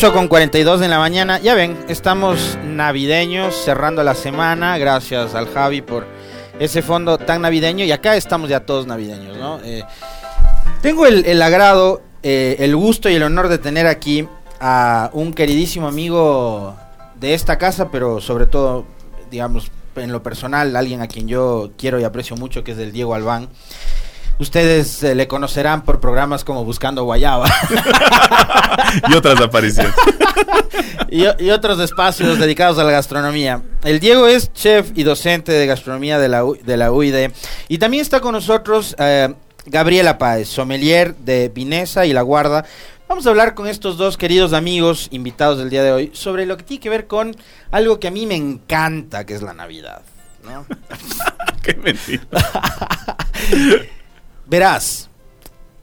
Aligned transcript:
8 0.00 0.14
con 0.14 0.28
42 0.28 0.80
de 0.80 0.88
la 0.88 0.98
mañana. 0.98 1.40
Ya 1.40 1.54
ven, 1.54 1.76
estamos 1.86 2.56
navideños, 2.64 3.54
cerrando 3.54 4.02
la 4.02 4.14
semana. 4.14 4.78
Gracias 4.78 5.34
al 5.34 5.46
Javi 5.46 5.82
por 5.82 6.06
ese 6.58 6.80
fondo 6.80 7.18
tan 7.18 7.42
navideño. 7.42 7.84
Y 7.84 7.92
acá 7.92 8.16
estamos 8.16 8.48
ya 8.48 8.60
todos 8.60 8.86
navideños, 8.86 9.36
¿no? 9.36 9.60
Eh, 9.62 9.84
tengo 10.80 11.06
el, 11.06 11.42
agrado, 11.42 12.00
eh, 12.22 12.56
el 12.60 12.74
gusto 12.76 13.10
y 13.10 13.14
el 13.16 13.22
honor 13.22 13.48
de 13.48 13.58
tener 13.58 13.86
aquí 13.86 14.26
a 14.58 15.10
un 15.12 15.34
queridísimo 15.34 15.86
amigo 15.86 16.74
de 17.16 17.34
esta 17.34 17.58
casa, 17.58 17.90
pero 17.90 18.22
sobre 18.22 18.46
todo, 18.46 18.86
digamos, 19.30 19.70
en 19.96 20.12
lo 20.12 20.22
personal, 20.22 20.76
alguien 20.76 21.02
a 21.02 21.08
quien 21.08 21.28
yo 21.28 21.72
quiero 21.76 22.00
y 22.00 22.04
aprecio 22.04 22.36
mucho, 22.36 22.64
que 22.64 22.72
es 22.72 22.78
el 22.78 22.92
Diego 22.92 23.14
Albán. 23.14 23.50
Ustedes 24.40 25.02
eh, 25.02 25.14
le 25.14 25.28
conocerán 25.28 25.82
por 25.82 26.00
programas 26.00 26.44
como 26.44 26.64
Buscando 26.64 27.04
Guayaba. 27.04 27.46
y 29.10 29.14
otras 29.14 29.38
apariciones. 29.38 29.92
y, 31.10 31.50
otros 31.50 31.78
espacios 31.80 32.38
dedicados 32.38 32.78
a 32.78 32.84
la 32.84 32.90
gastronomía. 32.90 33.62
El 33.84 34.00
Diego 34.00 34.26
es 34.26 34.50
chef 34.54 34.92
y 34.94 35.02
docente 35.02 35.52
de 35.52 35.66
gastronomía 35.66 36.18
de 36.18 36.28
la, 36.28 36.42
de 36.64 36.76
la 36.78 36.90
UID. 36.90 37.30
Y 37.68 37.76
también 37.76 38.00
está 38.00 38.20
con 38.20 38.32
nosotros 38.32 38.96
eh, 38.98 39.34
Gabriela 39.66 40.16
Páez, 40.16 40.48
sommelier 40.48 41.14
de 41.16 41.50
Vinesa 41.50 42.06
y 42.06 42.14
La 42.14 42.22
Guarda. 42.22 42.64
Vamos 43.10 43.26
a 43.26 43.30
hablar 43.30 43.54
con 43.54 43.66
estos 43.66 43.98
dos 43.98 44.16
queridos 44.16 44.54
amigos 44.54 45.08
invitados 45.10 45.58
del 45.58 45.68
día 45.68 45.82
de 45.82 45.92
hoy 45.92 46.10
sobre 46.14 46.46
lo 46.46 46.56
que 46.56 46.62
tiene 46.62 46.80
que 46.80 46.88
ver 46.88 47.06
con 47.06 47.36
algo 47.72 48.00
que 48.00 48.08
a 48.08 48.10
mí 48.10 48.24
me 48.24 48.36
encanta, 48.36 49.26
que 49.26 49.34
es 49.34 49.42
la 49.42 49.52
Navidad. 49.52 50.00
Qué 51.62 51.74
mentira. 51.74 52.22
Verás, 54.50 55.08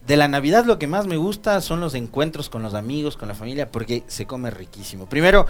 de 0.05 0.17
la 0.17 0.27
Navidad 0.27 0.65
lo 0.65 0.77
que 0.77 0.87
más 0.87 1.07
me 1.07 1.15
gusta 1.15 1.61
son 1.61 1.79
los 1.79 1.93
encuentros 1.93 2.49
con 2.49 2.63
los 2.63 2.73
amigos, 2.73 3.15
con 3.15 3.29
la 3.29 3.33
familia, 3.33 3.71
porque 3.71 4.03
se 4.07 4.25
come 4.25 4.51
riquísimo. 4.51 5.05
Primero, 5.05 5.47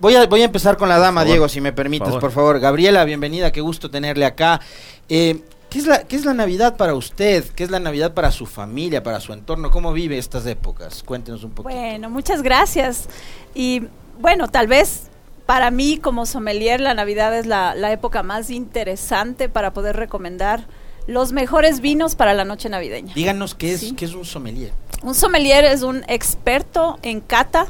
voy 0.00 0.16
a, 0.16 0.26
voy 0.26 0.42
a 0.42 0.46
empezar 0.46 0.76
con 0.76 0.88
la 0.88 0.98
dama, 0.98 1.24
Diego, 1.24 1.48
si 1.48 1.60
me 1.60 1.72
permites, 1.72 2.16
por 2.16 2.32
favor. 2.32 2.58
Gabriela, 2.58 3.04
bienvenida, 3.04 3.52
qué 3.52 3.60
gusto 3.60 3.92
tenerle 3.92 4.24
acá. 4.24 4.60
Eh, 5.08 5.40
¿qué, 5.70 5.78
es 5.78 5.86
la, 5.86 6.02
¿Qué 6.02 6.16
es 6.16 6.24
la 6.24 6.34
Navidad 6.34 6.76
para 6.76 6.94
usted? 6.94 7.44
¿Qué 7.44 7.62
es 7.62 7.70
la 7.70 7.78
Navidad 7.78 8.12
para 8.12 8.32
su 8.32 8.46
familia, 8.46 9.04
para 9.04 9.20
su 9.20 9.32
entorno? 9.32 9.70
¿Cómo 9.70 9.92
vive 9.92 10.18
estas 10.18 10.44
épocas? 10.44 11.04
Cuéntenos 11.04 11.44
un 11.44 11.52
poquito. 11.52 11.72
Bueno, 11.72 12.10
muchas 12.10 12.42
gracias. 12.42 13.08
Y 13.54 13.84
bueno, 14.20 14.48
tal 14.48 14.66
vez 14.66 15.10
para 15.46 15.70
mí 15.70 15.98
como 15.98 16.26
sommelier 16.26 16.80
la 16.80 16.94
Navidad 16.94 17.38
es 17.38 17.46
la, 17.46 17.76
la 17.76 17.92
época 17.92 18.24
más 18.24 18.50
interesante 18.50 19.48
para 19.48 19.72
poder 19.72 19.94
recomendar 19.94 20.66
los 21.08 21.32
mejores 21.32 21.80
vinos 21.80 22.14
para 22.14 22.34
la 22.34 22.44
noche 22.44 22.68
navideña. 22.68 23.14
Díganos 23.14 23.54
qué 23.54 23.72
es, 23.72 23.94
qué 23.96 24.04
es 24.04 24.14
un 24.14 24.26
sommelier. 24.26 24.72
Un 25.02 25.14
sommelier 25.14 25.64
es 25.64 25.82
un 25.82 26.04
experto 26.06 26.98
en 27.02 27.20
cata, 27.20 27.66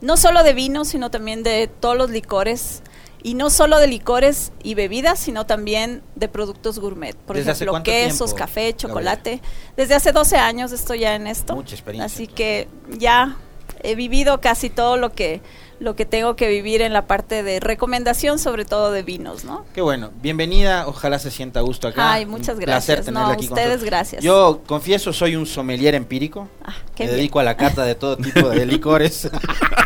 no 0.00 0.16
solo 0.16 0.42
de 0.42 0.54
vinos, 0.54 0.88
sino 0.88 1.10
también 1.10 1.42
de 1.42 1.68
todos 1.68 1.96
los 1.96 2.10
licores. 2.10 2.82
Y 3.22 3.34
no 3.34 3.50
solo 3.50 3.78
de 3.78 3.88
licores 3.88 4.52
y 4.62 4.74
bebidas, 4.74 5.18
sino 5.18 5.44
también 5.44 6.02
de 6.14 6.28
productos 6.28 6.78
gourmet. 6.78 7.16
Por 7.16 7.36
ejemplo, 7.36 7.82
quesos, 7.82 8.32
café, 8.32 8.74
chocolate. 8.74 9.42
Desde 9.76 9.94
hace 9.94 10.12
12 10.12 10.36
años 10.36 10.72
estoy 10.72 11.00
ya 11.00 11.14
en 11.14 11.26
esto. 11.26 11.56
Mucha 11.56 11.74
experiencia. 11.74 12.06
Así 12.06 12.26
que 12.26 12.68
ya 12.96 13.36
he 13.82 13.96
vivido 13.96 14.40
casi 14.40 14.70
todo 14.70 14.96
lo 14.96 15.12
que 15.12 15.42
lo 15.80 15.94
que 15.94 16.04
tengo 16.04 16.34
que 16.34 16.48
vivir 16.48 16.82
en 16.82 16.92
la 16.92 17.06
parte 17.06 17.42
de 17.42 17.60
recomendación, 17.60 18.38
sobre 18.38 18.64
todo 18.64 18.90
de 18.90 19.02
vinos, 19.02 19.44
¿no? 19.44 19.64
Qué 19.74 19.80
bueno. 19.80 20.10
Bienvenida, 20.20 20.86
ojalá 20.88 21.18
se 21.18 21.30
sienta 21.30 21.60
a 21.60 21.62
gusto 21.62 21.88
acá. 21.88 22.12
Ay, 22.12 22.26
muchas 22.26 22.58
gracias. 22.58 23.00
Placer 23.00 23.12
no, 23.12 23.30
ustedes 23.38 23.84
gracias. 23.84 24.22
Yo 24.22 24.62
confieso, 24.66 25.12
soy 25.12 25.36
un 25.36 25.46
sommelier 25.46 25.94
empírico. 25.94 26.48
Ah, 26.64 26.74
Me 26.98 27.06
dedico 27.06 27.38
a 27.38 27.44
la 27.44 27.56
cata 27.56 27.84
de 27.84 27.94
todo 27.94 28.16
tipo 28.16 28.48
de 28.48 28.66
licores 28.66 29.30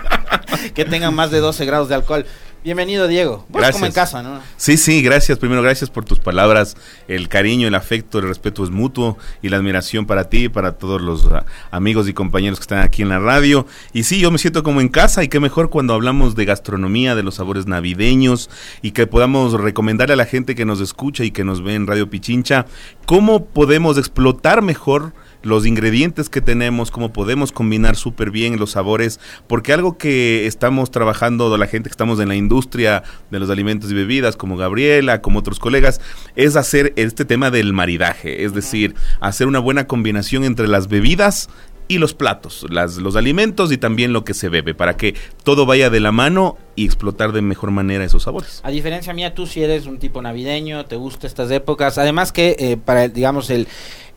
que 0.74 0.84
tengan 0.84 1.14
más 1.14 1.30
de 1.30 1.40
12 1.40 1.64
grados 1.66 1.88
de 1.88 1.94
alcohol. 1.94 2.26
Bienvenido, 2.64 3.08
Diego. 3.08 3.44
gracias. 3.48 3.72
como 3.72 3.86
en 3.86 3.92
casa, 3.92 4.22
¿no? 4.22 4.40
Sí, 4.56 4.76
sí, 4.76 5.02
gracias. 5.02 5.36
Primero, 5.36 5.62
gracias 5.62 5.90
por 5.90 6.04
tus 6.04 6.20
palabras. 6.20 6.76
El 7.08 7.28
cariño, 7.28 7.66
el 7.66 7.74
afecto, 7.74 8.20
el 8.20 8.28
respeto 8.28 8.62
es 8.62 8.70
mutuo 8.70 9.18
y 9.42 9.48
la 9.48 9.56
admiración 9.56 10.06
para 10.06 10.28
ti 10.28 10.44
y 10.44 10.48
para 10.48 10.72
todos 10.78 11.02
los 11.02 11.26
ah, 11.26 11.44
amigos 11.72 12.08
y 12.08 12.14
compañeros 12.14 12.60
que 12.60 12.62
están 12.62 12.78
aquí 12.78 13.02
en 13.02 13.08
la 13.08 13.18
radio. 13.18 13.66
Y 13.92 14.04
sí, 14.04 14.20
yo 14.20 14.30
me 14.30 14.38
siento 14.38 14.62
como 14.62 14.80
en 14.80 14.88
casa 14.88 15.24
y 15.24 15.28
qué 15.28 15.40
mejor 15.40 15.70
cuando 15.70 15.92
hablamos 15.92 16.36
de 16.36 16.44
gastronomía, 16.44 17.16
de 17.16 17.24
los 17.24 17.34
sabores 17.34 17.66
navideños 17.66 18.48
y 18.80 18.92
que 18.92 19.08
podamos 19.08 19.54
recomendarle 19.54 20.12
a 20.12 20.16
la 20.16 20.26
gente 20.26 20.54
que 20.54 20.64
nos 20.64 20.80
escucha 20.80 21.24
y 21.24 21.32
que 21.32 21.42
nos 21.42 21.64
ve 21.64 21.74
en 21.74 21.88
Radio 21.88 22.08
Pichincha 22.10 22.66
cómo 23.06 23.44
podemos 23.46 23.98
explotar 23.98 24.62
mejor 24.62 25.12
los 25.42 25.66
ingredientes 25.66 26.28
que 26.28 26.40
tenemos, 26.40 26.90
cómo 26.90 27.12
podemos 27.12 27.52
combinar 27.52 27.96
súper 27.96 28.30
bien 28.30 28.58
los 28.58 28.72
sabores, 28.72 29.20
porque 29.46 29.72
algo 29.72 29.98
que 29.98 30.46
estamos 30.46 30.90
trabajando, 30.90 31.56
la 31.56 31.66
gente 31.66 31.88
que 31.88 31.92
estamos 31.92 32.20
en 32.20 32.28
la 32.28 32.36
industria 32.36 33.02
de 33.30 33.40
los 33.40 33.50
alimentos 33.50 33.90
y 33.90 33.94
bebidas, 33.94 34.36
como 34.36 34.56
Gabriela, 34.56 35.20
como 35.22 35.40
otros 35.40 35.58
colegas, 35.58 36.00
es 36.36 36.56
hacer 36.56 36.92
este 36.96 37.24
tema 37.24 37.50
del 37.50 37.72
maridaje, 37.72 38.44
es 38.44 38.54
decir, 38.54 38.94
hacer 39.20 39.46
una 39.46 39.58
buena 39.58 39.86
combinación 39.86 40.44
entre 40.44 40.68
las 40.68 40.88
bebidas 40.88 41.48
y 41.94 41.98
los 41.98 42.14
platos, 42.14 42.66
las, 42.70 42.96
los 42.96 43.16
alimentos 43.16 43.72
y 43.72 43.78
también 43.78 44.12
lo 44.12 44.24
que 44.24 44.34
se 44.34 44.48
bebe, 44.48 44.74
para 44.74 44.96
que 44.96 45.14
todo 45.44 45.66
vaya 45.66 45.90
de 45.90 46.00
la 46.00 46.12
mano 46.12 46.56
y 46.74 46.84
explotar 46.84 47.32
de 47.32 47.42
mejor 47.42 47.70
manera 47.70 48.04
esos 48.04 48.22
sabores. 48.22 48.60
A 48.64 48.70
diferencia 48.70 49.12
mía, 49.12 49.34
tú 49.34 49.46
si 49.46 49.62
eres 49.62 49.86
un 49.86 49.98
tipo 49.98 50.22
navideño, 50.22 50.86
te 50.86 50.96
gustan 50.96 51.28
estas 51.28 51.50
épocas, 51.50 51.98
además 51.98 52.32
que 52.32 52.56
eh, 52.58 52.76
para, 52.76 53.08
digamos, 53.08 53.50
el 53.50 53.68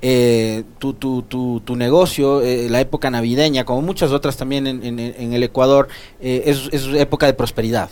eh, 0.02 0.64
tu, 0.78 0.94
tu, 0.94 1.24
tu, 1.24 1.62
tu, 1.66 1.76
negocio, 1.76 2.42
eh, 2.42 2.68
la 2.70 2.80
época 2.80 3.10
navideña, 3.10 3.64
como 3.64 3.82
muchas 3.82 4.12
otras 4.12 4.38
también 4.38 4.68
en, 4.68 4.84
en, 4.84 5.34
el 5.34 5.42
Ecuador, 5.42 5.88
eh, 6.20 6.44
es, 6.46 6.70
es, 6.72 6.86
época 6.94 7.26
de 7.26 7.34
prosperidad. 7.34 7.90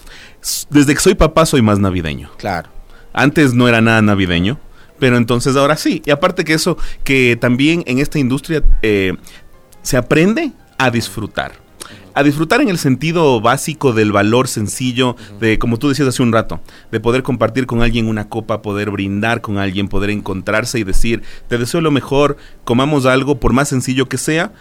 Desde 0.70 0.94
que 0.94 1.00
soy 1.00 1.16
papá 1.16 1.46
soy 1.46 1.62
más 1.62 1.80
navideño. 1.80 2.30
Claro. 2.38 2.70
Antes 3.14 3.54
no 3.54 3.68
era 3.68 3.82
nada 3.82 4.02
navideño, 4.02 4.60
pero 5.00 5.18
entonces 5.18 5.56
ahora 5.56 5.76
sí. 5.76 6.02
Y 6.06 6.12
aparte 6.12 6.44
que 6.44 6.54
eso, 6.54 6.78
que 7.04 7.36
también 7.36 7.84
en 7.88 8.00
esta 8.00 8.20
industria 8.20 8.64
eh, 8.82 9.14
se 9.84 9.98
aprende 9.98 10.52
a 10.80 10.90
disfrutar 10.90 11.64
a 12.14 12.24
disfrutar 12.24 12.62
en 12.62 12.70
el 12.70 12.78
sentido 12.78 13.42
básico 13.42 13.94
del 13.94 14.12
valor 14.12 14.48
sencillo, 14.48 15.16
de 15.40 15.58
como 15.58 15.80
tú 15.80 15.90
decías 15.90 16.08
hace 16.08 16.22
un 16.22 16.32
rato, 16.32 16.62
de 16.92 17.00
poder 17.00 17.24
compartir 17.24 17.66
con 17.66 17.82
alguien 17.82 18.08
una 18.08 18.30
copa, 18.30 18.62
poder 18.62 18.92
brindar 18.92 19.42
con 19.42 19.58
alguien, 19.58 19.88
poder 19.88 20.12
encontrarse 20.12 20.80
y 20.80 20.84
decir, 20.84 21.24
te 21.48 21.58
deseo 21.58 21.82
lo 21.82 21.92
mejor, 21.92 22.38
comamos 22.64 23.06
algo, 23.06 23.40
por 23.40 23.54
más 23.54 23.70
sencillo 23.70 24.08
que 24.08 24.18
sea, 24.18 24.52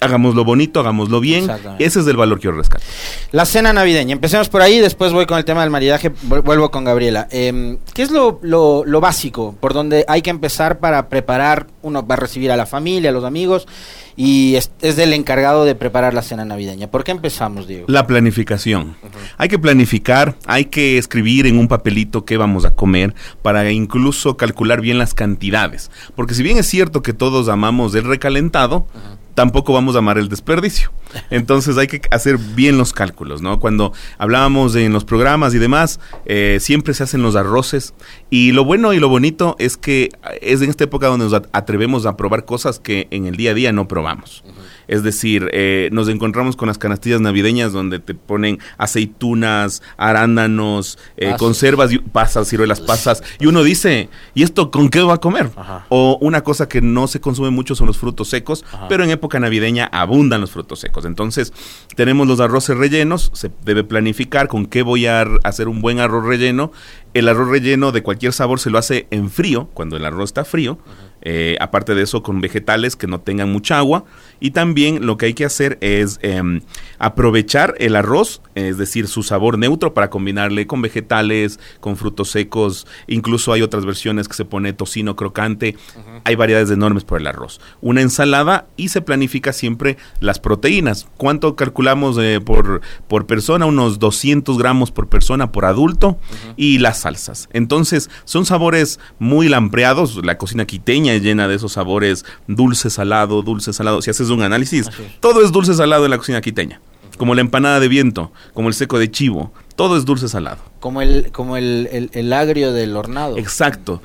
hagámoslo 0.00 0.44
bonito, 0.44 0.80
hagámoslo 0.80 1.20
bien. 1.20 1.48
Ese 1.78 2.00
es 2.00 2.06
el 2.06 2.16
valor 2.16 2.38
que 2.38 2.44
yo 2.44 2.52
rescato. 2.52 2.84
La 3.32 3.44
cena 3.44 3.72
navideña. 3.72 4.12
Empecemos 4.12 4.48
por 4.48 4.62
ahí, 4.62 4.78
después 4.78 5.12
voy 5.12 5.26
con 5.26 5.38
el 5.38 5.44
tema 5.44 5.60
del 5.60 5.70
maridaje, 5.70 6.10
vuelvo 6.22 6.70
con 6.70 6.84
Gabriela. 6.84 7.28
Eh, 7.30 7.78
¿Qué 7.94 8.02
es 8.02 8.10
lo, 8.10 8.40
lo, 8.42 8.84
lo, 8.86 9.00
básico 9.00 9.54
por 9.60 9.74
donde 9.74 10.04
hay 10.08 10.22
que 10.22 10.30
empezar 10.30 10.78
para 10.78 11.08
preparar? 11.08 11.66
Uno 11.82 12.06
va 12.06 12.14
a 12.14 12.18
recibir 12.18 12.50
a 12.50 12.56
la 12.56 12.66
familia, 12.66 13.10
a 13.10 13.12
los 13.12 13.24
amigos, 13.24 13.68
y 14.16 14.56
es, 14.56 14.70
es 14.80 14.98
el 14.98 15.12
encargado 15.12 15.64
de 15.64 15.74
preparar 15.74 16.14
la 16.14 16.22
cena 16.22 16.44
navideña. 16.44 16.90
¿Por 16.90 17.04
qué 17.04 17.10
empezamos, 17.10 17.66
Diego? 17.66 17.86
La 17.88 18.06
planificación. 18.06 18.96
Hay 19.36 19.48
que 19.48 19.58
planificar, 19.58 20.36
hay 20.46 20.66
que 20.66 20.98
escribir 20.98 21.46
en 21.46 21.58
un 21.58 21.68
papelito 21.68 22.24
qué 22.24 22.36
vamos 22.36 22.64
a 22.64 22.74
comer 22.74 23.14
para 23.42 23.70
incluso 23.70 24.36
calcular 24.36 24.80
bien 24.80 24.98
las 24.98 25.14
cantidades. 25.14 25.90
Porque 26.14 26.34
si 26.34 26.42
bien 26.42 26.58
es 26.58 26.66
cierto 26.66 27.02
que 27.02 27.12
todos 27.12 27.48
amamos 27.48 27.94
el 27.94 28.04
recalentado, 28.04 28.86
tampoco 29.34 29.72
vamos 29.72 29.96
a 29.96 29.98
amar 29.98 30.18
el 30.18 30.28
desperdicio. 30.28 30.90
Entonces 31.30 31.76
hay 31.76 31.86
que 31.86 32.00
hacer 32.10 32.38
bien 32.38 32.78
los 32.78 32.92
cálculos, 32.92 33.42
¿no? 33.42 33.60
Cuando 33.60 33.92
hablábamos 34.18 34.74
en 34.76 34.92
los 34.92 35.04
programas 35.04 35.54
y 35.54 35.58
demás, 35.58 36.00
eh, 36.26 36.58
siempre 36.60 36.94
se 36.94 37.02
hacen 37.02 37.22
los 37.22 37.36
arroces. 37.36 37.94
Y 38.30 38.52
lo 38.52 38.64
bueno 38.64 38.92
y 38.92 38.98
lo 38.98 39.08
bonito 39.08 39.56
es 39.58 39.76
que 39.76 40.10
es 40.40 40.62
en 40.62 40.70
esta 40.70 40.84
época 40.84 41.08
donde 41.08 41.28
nos 41.28 41.42
atrevemos 41.52 42.06
a 42.06 42.16
probar 42.16 42.44
cosas 42.44 42.78
que 42.78 43.08
en 43.10 43.26
el 43.26 43.36
día 43.36 43.52
a 43.52 43.54
día 43.54 43.72
no 43.72 43.88
probamos. 43.88 44.44
Es 44.90 45.04
decir, 45.04 45.48
eh, 45.52 45.88
nos 45.92 46.08
encontramos 46.08 46.56
con 46.56 46.66
las 46.66 46.76
canastillas 46.76 47.20
navideñas 47.20 47.72
donde 47.72 48.00
te 48.00 48.12
ponen 48.12 48.58
aceitunas, 48.76 49.82
arándanos, 49.96 50.98
eh, 51.16 51.36
conservas, 51.38 51.92
pasas, 52.10 52.48
ciruelas 52.48 52.80
pasas, 52.80 53.22
y 53.38 53.46
uno 53.46 53.62
dice, 53.62 54.08
¿y 54.34 54.42
esto 54.42 54.72
con 54.72 54.88
qué 54.88 55.00
va 55.00 55.14
a 55.14 55.18
comer? 55.18 55.48
O 55.90 56.18
una 56.20 56.42
cosa 56.42 56.68
que 56.68 56.80
no 56.80 57.06
se 57.06 57.20
consume 57.20 57.50
mucho 57.50 57.76
son 57.76 57.86
los 57.86 57.98
frutos 57.98 58.30
secos, 58.30 58.64
pero 58.88 59.04
en 59.04 59.10
época 59.10 59.38
navideña 59.38 59.88
abundan 59.92 60.40
los 60.40 60.50
frutos 60.50 60.80
secos. 60.80 61.04
Entonces, 61.04 61.52
tenemos 61.94 62.26
los 62.26 62.40
arroces 62.40 62.76
rellenos, 62.76 63.30
se 63.32 63.52
debe 63.64 63.84
planificar 63.84 64.48
con 64.48 64.66
qué 64.66 64.82
voy 64.82 65.06
a 65.06 65.22
hacer 65.44 65.68
un 65.68 65.82
buen 65.82 66.00
arroz 66.00 66.26
relleno. 66.26 66.72
El 67.14 67.28
arroz 67.28 67.48
relleno 67.48 67.92
de 67.92 68.02
cualquier 68.02 68.32
sabor 68.32 68.58
se 68.58 68.70
lo 68.70 68.78
hace 68.78 69.06
en 69.12 69.30
frío, 69.30 69.68
cuando 69.72 69.96
el 69.96 70.04
arroz 70.04 70.30
está 70.30 70.44
frío 70.44 70.78
Eh, 71.22 71.56
aparte 71.60 71.94
de 71.94 72.02
eso, 72.02 72.22
con 72.22 72.40
vegetales 72.40 72.96
que 72.96 73.06
no 73.06 73.20
tengan 73.20 73.52
mucha 73.52 73.78
agua. 73.78 74.04
Y 74.40 74.52
también 74.52 75.06
lo 75.06 75.16
que 75.16 75.26
hay 75.26 75.34
que 75.34 75.44
hacer 75.44 75.78
es 75.80 76.18
em, 76.22 76.62
aprovechar 76.98 77.74
el 77.78 77.94
arroz, 77.96 78.40
es 78.54 78.78
decir, 78.78 79.06
su 79.06 79.22
sabor 79.22 79.58
neutro 79.58 79.92
para 79.92 80.10
combinarle 80.10 80.66
con 80.66 80.80
vegetales, 80.80 81.60
con 81.80 81.96
frutos 81.96 82.30
secos. 82.30 82.86
Incluso 83.06 83.52
hay 83.52 83.62
otras 83.62 83.84
versiones 83.84 84.28
que 84.28 84.34
se 84.34 84.44
pone 84.44 84.72
tocino 84.72 85.16
crocante. 85.16 85.76
Hay 86.24 86.36
variedades 86.36 86.70
enormes 86.70 87.04
por 87.04 87.20
el 87.20 87.26
arroz. 87.26 87.60
Una 87.80 88.00
ensalada 88.00 88.66
y 88.76 88.88
se 88.88 89.02
planifica 89.02 89.52
siempre 89.52 89.98
las 90.20 90.38
proteínas. 90.38 91.06
¿Cuánto 91.16 91.54
calculamos 91.56 92.16
eh, 92.18 92.40
por, 92.40 92.80
por 93.08 93.26
persona? 93.26 93.66
Unos 93.66 93.98
200 93.98 94.56
gramos 94.58 94.90
por 94.90 95.08
persona 95.08 95.52
por 95.52 95.64
adulto. 95.64 96.18
Y 96.56 96.78
las 96.78 97.00
salsas. 97.00 97.48
Entonces, 97.52 98.10
son 98.24 98.46
sabores 98.46 99.00
muy 99.18 99.48
lampreados. 99.48 100.24
La 100.24 100.38
cocina 100.38 100.64
quiteña 100.64 101.09
llena 101.18 101.48
de 101.48 101.56
esos 101.56 101.72
sabores 101.72 102.24
dulce, 102.46 102.90
salado, 102.90 103.42
dulce, 103.42 103.72
salado. 103.72 104.02
Si 104.02 104.10
haces 104.10 104.30
un 104.30 104.42
análisis, 104.42 104.88
todo 105.20 105.42
es 105.42 105.52
dulce, 105.52 105.74
salado 105.74 106.04
en 106.04 106.10
la 106.10 106.18
cocina 106.18 106.40
quiteña. 106.40 106.80
Como 107.18 107.34
la 107.34 107.42
empanada 107.42 107.80
de 107.80 107.88
viento, 107.88 108.32
como 108.54 108.68
el 108.68 108.74
seco 108.74 108.98
de 108.98 109.10
chivo, 109.10 109.52
todo 109.76 109.96
es 109.96 110.04
dulce 110.04 110.28
salado. 110.28 110.58
Como 110.78 111.02
el, 111.02 111.32
como 111.32 111.56
el, 111.56 112.10
el, 112.12 112.32
agrio 112.32 112.72
del 112.72 112.96
hornado. 112.96 113.36
Exacto. 113.38 114.02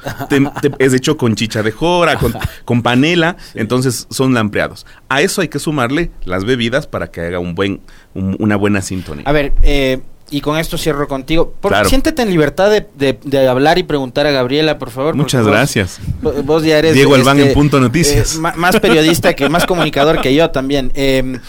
es 0.80 0.94
hecho 0.94 1.18
con 1.18 1.36
chicha 1.36 1.64
de 1.64 1.72
jora, 1.72 2.18
con, 2.66 2.82
panela, 2.82 3.38
entonces 3.54 4.08
son 4.10 4.34
lampreados. 4.34 4.86
A 5.10 5.22
eso 5.22 5.42
hay 5.42 5.48
que 5.48 5.60
sumarle 5.60 6.12
las 6.24 6.46
bebidas 6.46 6.88
para 6.88 7.08
que 7.08 7.22
haga 7.22 7.40
un 7.40 7.56
buen, 7.56 7.82
una 8.14 8.56
buena 8.56 8.82
sintonía. 8.82 9.24
A 9.26 9.32
ver, 9.32 9.54
eh, 9.64 10.02
y 10.30 10.42
con 10.42 10.58
esto 10.58 10.78
cierro 10.78 11.08
contigo. 11.08 11.54
Por, 11.62 11.88
Siéntete 11.88 12.22
en 12.22 12.30
libertad 12.30 12.72
de, 12.72 13.48
hablar 13.48 13.78
y 13.78 13.84
preguntar 13.84 14.26
a 14.26 14.32
Gabriela, 14.32 14.80
por 14.80 14.90
favor. 14.90 15.16
Muchas 15.16 15.46
gracias. 15.46 16.00
Vos, 16.22 16.64
ya 16.64 16.80
eres... 16.80 16.94
Diego 16.94 17.16
Albán 17.16 17.38
en 17.38 17.44
este, 17.44 17.54
Punto 17.54 17.80
Noticias. 17.80 18.36
Eh, 18.36 18.40
más 18.40 18.80
periodista 18.80 19.34
que, 19.34 19.50
más 19.50 19.66
comunicador 19.66 20.22
que 20.22 20.34
yo 20.34 20.50
también. 20.50 20.92
Eh, 20.96 21.40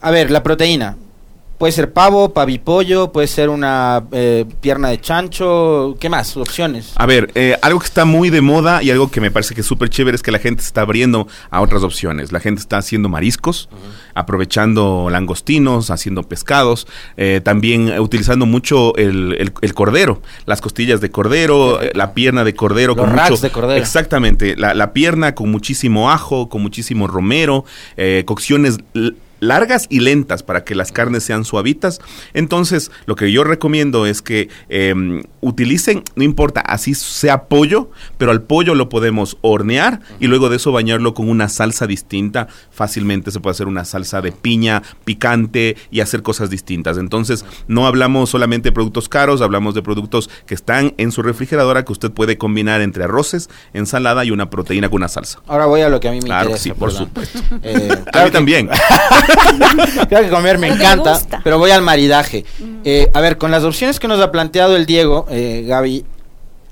a 0.00 0.10
ver, 0.10 0.30
la 0.30 0.42
proteína. 0.42 0.96
Puede 1.58 1.72
ser 1.72 1.90
pavo, 1.94 2.34
pavipollo, 2.34 3.12
puede 3.12 3.26
ser 3.26 3.48
una 3.48 4.04
eh, 4.12 4.44
pierna 4.60 4.90
de 4.90 5.00
chancho, 5.00 5.96
¿qué 5.98 6.10
más? 6.10 6.36
Opciones. 6.36 6.92
A 6.96 7.06
ver, 7.06 7.30
eh, 7.34 7.56
algo 7.62 7.80
que 7.80 7.86
está 7.86 8.04
muy 8.04 8.28
de 8.28 8.42
moda 8.42 8.82
y 8.82 8.90
algo 8.90 9.10
que 9.10 9.22
me 9.22 9.30
parece 9.30 9.54
que 9.54 9.62
es 9.62 9.66
súper 9.66 9.88
chévere 9.88 10.16
es 10.16 10.22
que 10.22 10.30
la 10.30 10.38
gente 10.38 10.62
está 10.62 10.82
abriendo 10.82 11.28
a 11.48 11.62
otras 11.62 11.82
opciones. 11.82 12.30
La 12.30 12.40
gente 12.40 12.60
está 12.60 12.76
haciendo 12.76 13.08
mariscos, 13.08 13.70
aprovechando 14.12 15.08
langostinos, 15.10 15.90
haciendo 15.90 16.24
pescados, 16.24 16.86
eh, 17.16 17.40
también 17.42 17.98
utilizando 18.00 18.44
mucho 18.44 18.94
el, 18.96 19.52
cordero, 19.72 20.20
las 20.44 20.60
costillas 20.60 21.00
de 21.00 21.10
cordero, 21.10 21.80
la 21.94 22.12
pierna 22.12 22.44
de 22.44 22.54
cordero. 22.54 22.94
Los 22.94 23.06
con 23.06 23.14
mucho, 23.14 23.36
de 23.38 23.50
cordero. 23.50 23.80
Exactamente, 23.80 24.56
la, 24.56 24.74
la, 24.74 24.92
pierna 24.92 25.34
con 25.34 25.50
muchísimo 25.50 26.10
ajo, 26.10 26.50
con 26.50 26.60
muchísimo 26.60 27.06
romero, 27.06 27.64
cocciones 28.26 28.78
largas 29.40 29.86
y 29.88 30.00
lentas 30.00 30.42
para 30.42 30.64
que 30.64 30.74
las 30.74 30.92
carnes 30.92 31.24
sean 31.24 31.44
suavitas. 31.44 32.00
Entonces, 32.34 32.90
lo 33.06 33.16
que 33.16 33.32
yo 33.32 33.44
recomiendo 33.44 34.06
es 34.06 34.22
que 34.22 34.48
em, 34.68 35.22
utilicen, 35.40 36.02
no 36.14 36.24
importa, 36.24 36.60
así 36.60 36.94
sea 36.94 37.44
pollo, 37.44 37.90
pero 38.18 38.30
al 38.30 38.42
pollo 38.42 38.74
lo 38.74 38.88
podemos 38.88 39.38
hornear 39.40 40.00
y 40.20 40.26
luego 40.26 40.48
de 40.48 40.56
eso 40.56 40.72
bañarlo 40.72 41.14
con 41.14 41.28
una 41.28 41.48
salsa 41.48 41.86
distinta. 41.86 42.48
Fácilmente 42.70 43.30
se 43.30 43.40
puede 43.40 43.52
hacer 43.52 43.66
una 43.66 43.84
salsa 43.84 44.20
de 44.20 44.32
piña 44.32 44.82
picante 45.04 45.76
y 45.90 46.00
hacer 46.00 46.22
cosas 46.22 46.50
distintas. 46.50 46.98
Entonces, 46.98 47.44
no 47.68 47.86
hablamos 47.86 48.30
solamente 48.30 48.68
de 48.68 48.72
productos 48.72 49.08
caros, 49.08 49.40
hablamos 49.40 49.74
de 49.74 49.82
productos 49.82 50.30
que 50.46 50.54
están 50.54 50.94
en 50.96 51.12
su 51.12 51.22
refrigeradora 51.22 51.84
que 51.84 51.92
usted 51.92 52.10
puede 52.10 52.38
combinar 52.38 52.80
entre 52.80 53.04
arroces, 53.04 53.48
ensalada 53.72 54.24
y 54.24 54.30
una 54.30 54.50
proteína 54.50 54.88
con 54.88 54.96
una 54.96 55.08
salsa. 55.08 55.40
Ahora 55.46 55.66
voy 55.66 55.82
a 55.82 55.88
lo 55.88 56.00
que 56.00 56.08
a 56.08 56.12
mí 56.12 56.18
me 56.18 56.24
claro 56.24 56.50
interesa. 56.50 56.62
sí, 56.62 56.72
por 56.72 56.90
supuesto. 56.92 57.38
Eh, 57.62 58.04
a 58.12 58.24
mí 58.24 58.30
también. 58.30 58.68
Creo 60.08 60.22
que 60.22 60.30
comer 60.30 60.58
me 60.58 60.68
encanta, 60.68 61.20
pero 61.44 61.58
voy 61.58 61.70
al 61.70 61.82
maridaje. 61.82 62.44
Eh, 62.84 63.10
a 63.14 63.20
ver, 63.20 63.38
con 63.38 63.50
las 63.50 63.64
opciones 63.64 64.00
que 64.00 64.08
nos 64.08 64.20
ha 64.20 64.30
planteado 64.30 64.76
el 64.76 64.86
Diego, 64.86 65.26
eh, 65.30 65.64
Gaby, 65.66 66.04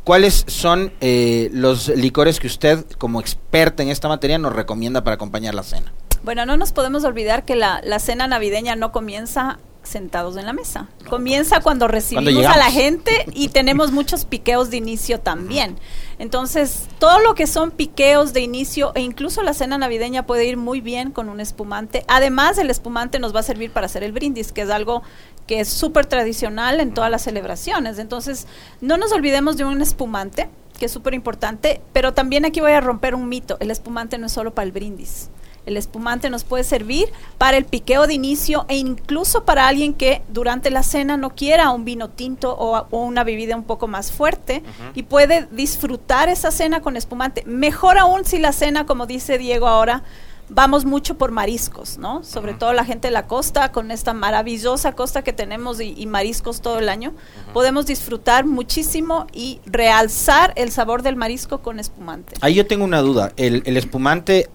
¿cuáles 0.04 0.44
son 0.46 0.92
eh, 1.00 1.50
los 1.52 1.88
licores 1.88 2.40
que 2.40 2.46
usted, 2.46 2.84
como 2.98 3.20
experta 3.20 3.82
en 3.82 3.88
esta 3.88 4.08
materia, 4.08 4.38
nos 4.38 4.52
recomienda 4.52 5.04
para 5.04 5.14
acompañar 5.14 5.54
la 5.54 5.62
cena? 5.62 5.92
Bueno, 6.22 6.46
no 6.46 6.56
nos 6.56 6.72
podemos 6.72 7.04
olvidar 7.04 7.44
que 7.44 7.54
la, 7.54 7.80
la 7.84 7.98
cena 7.98 8.26
navideña 8.26 8.76
no 8.76 8.92
comienza 8.92 9.58
sentados 9.84 10.36
en 10.36 10.46
la 10.46 10.52
mesa. 10.52 10.88
Comienza 11.08 11.60
cuando 11.60 11.88
recibimos 11.88 12.46
a 12.46 12.56
la 12.56 12.70
gente 12.70 13.26
y 13.32 13.48
tenemos 13.50 13.92
muchos 13.92 14.25
piqueos 14.25 14.70
de 14.70 14.78
inicio 14.78 15.20
también. 15.20 15.76
Entonces, 16.19 16.88
todo 16.98 17.20
lo 17.20 17.34
que 17.34 17.46
son 17.46 17.70
piqueos 17.70 18.32
de 18.32 18.40
inicio 18.40 18.92
e 18.94 19.00
incluso 19.00 19.42
la 19.42 19.54
cena 19.54 19.78
navideña 19.78 20.26
puede 20.26 20.46
ir 20.46 20.56
muy 20.56 20.81
bien 20.81 21.10
con 21.10 21.28
un 21.28 21.40
espumante. 21.40 22.04
Además, 22.08 22.58
el 22.58 22.70
espumante 22.70 23.19
nos 23.19 23.34
va 23.34 23.40
a 23.40 23.44
servir 23.44 23.70
para 23.70 23.86
hacer 23.86 24.04
el 24.04 24.12
brindis, 24.12 24.52
que 24.52 24.62
es 24.62 24.70
algo 24.70 25.02
que 25.46 25.60
es 25.60 25.69
súper 25.69 26.06
tradicional 26.06 26.80
en 26.80 26.94
todas 26.94 27.10
las 27.10 27.22
celebraciones. 27.22 27.98
Entonces, 27.98 28.46
no 28.80 28.96
nos 28.96 29.12
olvidemos 29.12 29.56
de 29.56 29.64
un 29.64 29.82
espumante, 29.82 30.48
que 30.78 30.87
es 30.87 30.92
súper 30.92 31.14
importante, 31.14 31.80
pero 31.92 32.14
también 32.14 32.44
aquí 32.44 32.60
voy 32.60 32.72
a 32.72 32.80
romper 32.80 33.14
un 33.14 33.28
mito. 33.28 33.56
El 33.60 33.70
espumante 33.70 34.19
no 34.19 34.26
es 34.26 34.32
solo 34.32 34.54
para 34.54 34.66
el 34.66 34.72
brindis. 34.72 35.30
El 35.66 35.76
espumante 35.76 36.31
nos 36.31 36.44
puede 36.44 36.64
servir 36.64 37.08
para 37.38 37.56
el 37.56 37.64
piqueo 37.64 38.06
de 38.06 38.14
inicio 38.14 38.66
e 38.69 38.76
incluso 38.76 39.44
para 39.44 39.66
alguien 39.66 39.94
que 39.94 40.22
durante 40.28 40.70
la 40.70 40.82
cena 40.82 41.16
no 41.16 41.34
quiera 41.34 41.70
un 41.70 41.84
vino 41.84 42.11
tinto 42.11 42.55
o, 42.55 42.87
una 42.90 43.25
bebida 43.25 43.56
un 43.56 43.64
poco 43.64 43.88
más 43.88 44.12
fuerte 44.12 44.62
y 44.94 45.05
puede 45.05 45.46
disfrutar 45.50 46.28
esa 46.28 46.50
cena 46.50 46.81
con 46.81 46.96
espumante. 46.96 47.43
Mejor 47.46 47.99
aún 47.99 48.25
si 48.25 48.38
la 48.38 48.52
cena, 48.52 48.87
como 48.87 49.06
dice 49.06 49.38
Diego 49.38 49.66
ahora, 49.66 50.02
vamos 50.49 50.84
mucho 50.84 51.16
por 51.16 51.31
mariscos, 51.31 51.99
¿no? 51.99 52.22
Sobre 52.22 52.55
todo 52.55 52.72
la 52.72 52.84
gente 52.84 53.08
de 53.08 53.12
la 53.12 53.26
costa, 53.26 53.72
con 53.72 53.90
esta 53.90 54.12
maravillosa 54.12 54.93
costa 54.93 55.22
que 55.22 55.32
tenemos 55.32 55.81
y, 55.81 56.06
mariscos 56.06 56.61
todo 56.61 56.78
el 56.78 56.88
año, 56.88 57.12
podemos 57.52 57.87
disfrutar 57.87 58.44
muchísimo 58.44 59.26
y 59.32 59.61
realzar 59.66 60.52
el 60.56 60.70
sabor 60.70 61.02
del 61.02 61.16
marisco 61.16 61.62
con 61.62 61.81
espumante. 61.81 62.37
Ahí 62.40 62.55
yo 62.55 62.66
tengo 62.66 62.84
una 62.84 63.00
duda, 63.00 63.32
el, 63.37 63.62
el 63.64 63.76
espumante 63.76 64.50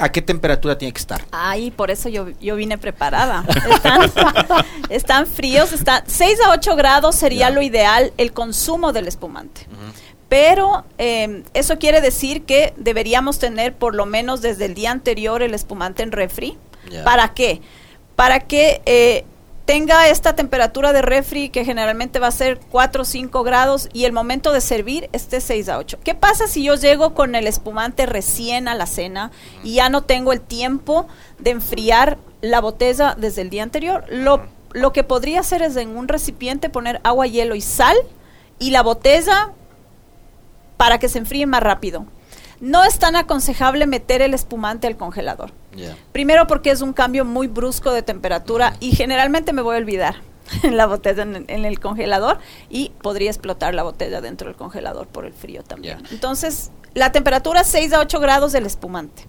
¿A 0.00 0.10
qué 0.10 0.22
temperatura 0.22 0.78
tiene 0.78 0.92
que 0.92 1.00
estar? 1.00 1.24
Ay, 1.32 1.72
por 1.72 1.90
eso 1.90 2.08
yo, 2.08 2.28
yo 2.40 2.54
vine 2.54 2.78
preparada. 2.78 3.44
Están, 4.88 5.26
fríos, 5.26 5.72
están 5.72 6.04
6 6.06 6.38
a 6.46 6.52
8 6.52 6.76
grados 6.76 7.16
sería 7.16 7.50
lo 7.50 7.62
ideal 7.62 8.12
el 8.16 8.32
consumo 8.32 8.92
del 8.92 9.08
espumante. 9.08 9.66
Pero 10.28 10.84
em, 10.98 11.42
eso 11.52 11.78
quiere 11.78 12.00
decir 12.00 12.44
que 12.44 12.74
deberíamos 12.76 13.40
tener 13.40 13.74
por 13.74 13.96
lo 13.96 14.06
menos 14.06 14.40
desde 14.40 14.66
el 14.66 14.74
día 14.74 14.92
anterior 14.92 15.42
el 15.42 15.52
espumante 15.52 16.04
en 16.04 16.12
refri. 16.12 16.56
¿Para 17.04 17.34
qué? 17.34 17.60
Para 18.14 18.40
que 18.40 18.80
eh, 18.86 19.24
tenga 19.68 20.08
esta 20.08 20.34
temperatura 20.34 20.94
de 20.94 21.02
refri 21.02 21.50
que 21.50 21.62
generalmente 21.62 22.20
va 22.20 22.28
a 22.28 22.30
ser 22.30 22.58
4 22.70 23.02
o 23.02 23.04
5 23.04 23.42
grados 23.42 23.90
y 23.92 24.06
el 24.06 24.14
momento 24.14 24.54
de 24.54 24.62
servir 24.62 25.10
esté 25.12 25.42
6 25.42 25.68
a 25.68 25.76
8. 25.76 25.98
¿Qué 26.02 26.14
pasa 26.14 26.46
si 26.46 26.64
yo 26.64 26.74
llego 26.74 27.12
con 27.12 27.34
el 27.34 27.46
espumante 27.46 28.06
recién 28.06 28.66
a 28.66 28.74
la 28.74 28.86
cena 28.86 29.30
y 29.62 29.74
ya 29.74 29.90
no 29.90 30.04
tengo 30.04 30.32
el 30.32 30.40
tiempo 30.40 31.06
de 31.38 31.50
enfriar 31.50 32.16
la 32.40 32.62
botella 32.62 33.14
desde 33.18 33.42
el 33.42 33.50
día 33.50 33.62
anterior? 33.62 34.06
Lo, 34.08 34.40
lo 34.72 34.94
que 34.94 35.04
podría 35.04 35.40
hacer 35.40 35.60
es 35.60 35.76
en 35.76 35.98
un 35.98 36.08
recipiente 36.08 36.70
poner 36.70 37.02
agua, 37.04 37.26
hielo 37.26 37.54
y 37.54 37.60
sal 37.60 37.98
y 38.58 38.70
la 38.70 38.82
botella 38.82 39.52
para 40.78 40.98
que 40.98 41.10
se 41.10 41.18
enfríe 41.18 41.44
más 41.44 41.62
rápido. 41.62 42.06
No 42.60 42.84
es 42.84 42.98
tan 42.98 43.16
aconsejable 43.16 43.86
meter 43.86 44.22
el 44.22 44.34
espumante 44.34 44.86
al 44.86 44.96
congelador. 44.96 45.52
Primero 46.12 46.46
porque 46.46 46.70
es 46.70 46.80
un 46.80 46.92
cambio 46.92 47.24
muy 47.24 47.46
brusco 47.46 47.92
de 47.92 48.02
temperatura 48.02 48.74
y 48.80 48.96
generalmente 48.96 49.52
me 49.52 49.62
voy 49.62 49.76
a 49.76 49.78
olvidar 49.78 50.16
en 50.62 50.76
la 50.76 50.86
botella 50.86 51.22
en, 51.22 51.64
el 51.64 51.80
congelador 51.80 52.38
y 52.68 52.92
podría 53.02 53.30
explotar 53.30 53.74
la 53.74 53.82
botella 53.82 54.20
dentro 54.20 54.48
del 54.48 54.56
congelador 54.56 55.06
por 55.06 55.24
el 55.24 55.32
frío 55.32 55.62
también. 55.62 55.98
Entonces, 56.10 56.70
la 56.94 57.12
temperatura 57.12 57.64
6 57.64 57.92
a 57.92 58.00
8 58.00 58.20
grados 58.20 58.52
del 58.52 58.66
espumante. 58.66 59.26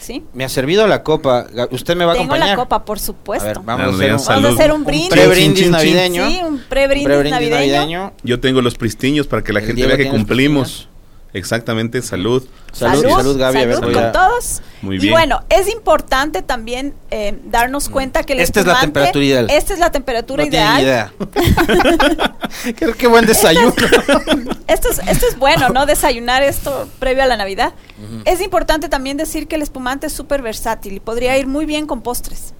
¿Sí? 0.00 0.24
Me 0.32 0.44
ha 0.44 0.48
servido 0.48 0.86
la 0.86 1.02
copa. 1.02 1.46
¿Usted 1.70 1.96
me 1.96 2.04
va 2.04 2.12
a 2.12 2.14
acompañar? 2.14 2.46
Tengo 2.46 2.56
la 2.56 2.64
copa, 2.64 2.84
por 2.84 2.98
supuesto. 2.98 3.62
vamos, 3.64 4.00
a 4.00 4.14
hacer 4.14 4.72
un, 4.72 4.84
brindis. 4.84 5.10
pre-brindis 5.10 5.70
navideño. 5.70 6.28
Sí, 6.28 6.40
un 6.46 6.60
pre-brindis 6.68 7.30
navideño. 7.30 8.12
Yo 8.22 8.40
tengo 8.40 8.60
los 8.60 8.76
pristiños 8.76 9.26
para 9.26 9.42
que 9.42 9.52
la 9.52 9.60
gente 9.60 9.86
vea 9.86 9.96
que 9.96 10.08
cumplimos. 10.08 10.88
Exactamente, 11.34 12.00
salud. 12.00 12.46
Salud, 12.72 13.02
salud, 13.02 13.38
Gaby. 13.38 13.74
Salud 13.74 13.92
con 13.92 14.12
todos. 14.12 14.62
Muy 14.80 14.96
bien. 14.98 15.08
Y 15.08 15.10
bueno, 15.10 15.42
es 15.50 15.68
importante 15.68 16.42
también 16.42 16.94
eh, 17.10 17.38
darnos 17.44 17.88
mm. 17.88 17.92
cuenta 17.92 18.22
que 18.22 18.32
el 18.32 18.40
Esta 18.40 18.60
es 18.60 18.66
la 18.66 18.80
temperatura 18.80 19.24
ideal. 19.24 19.50
Esta 19.50 19.74
es 19.74 19.78
la 19.78 19.92
temperatura 19.92 20.42
no 20.42 20.48
ideal. 20.48 20.82
idea. 20.82 21.12
qué, 22.76 22.92
qué, 22.96 23.06
buen 23.06 23.26
desayuno. 23.26 23.74
esto, 24.66 24.88
es, 24.88 25.00
esto 25.06 25.26
es 25.28 25.38
bueno, 25.38 25.68
¿no? 25.68 25.84
Desayunar 25.84 26.42
esto 26.42 26.88
previo 26.98 27.22
a 27.22 27.26
la 27.26 27.36
Navidad. 27.36 27.74
Es 28.24 28.40
importante 28.40 28.88
también 28.88 29.16
decir 29.16 29.48
que 29.48 29.56
el 29.56 29.62
espumante 29.62 30.06
es 30.06 30.12
súper 30.12 30.40
versátil 30.40 30.94
y 30.94 31.00
podría 31.00 31.36
ir 31.36 31.46
muy 31.46 31.66
bien 31.66 31.86
con 31.86 32.00
postres. 32.00 32.54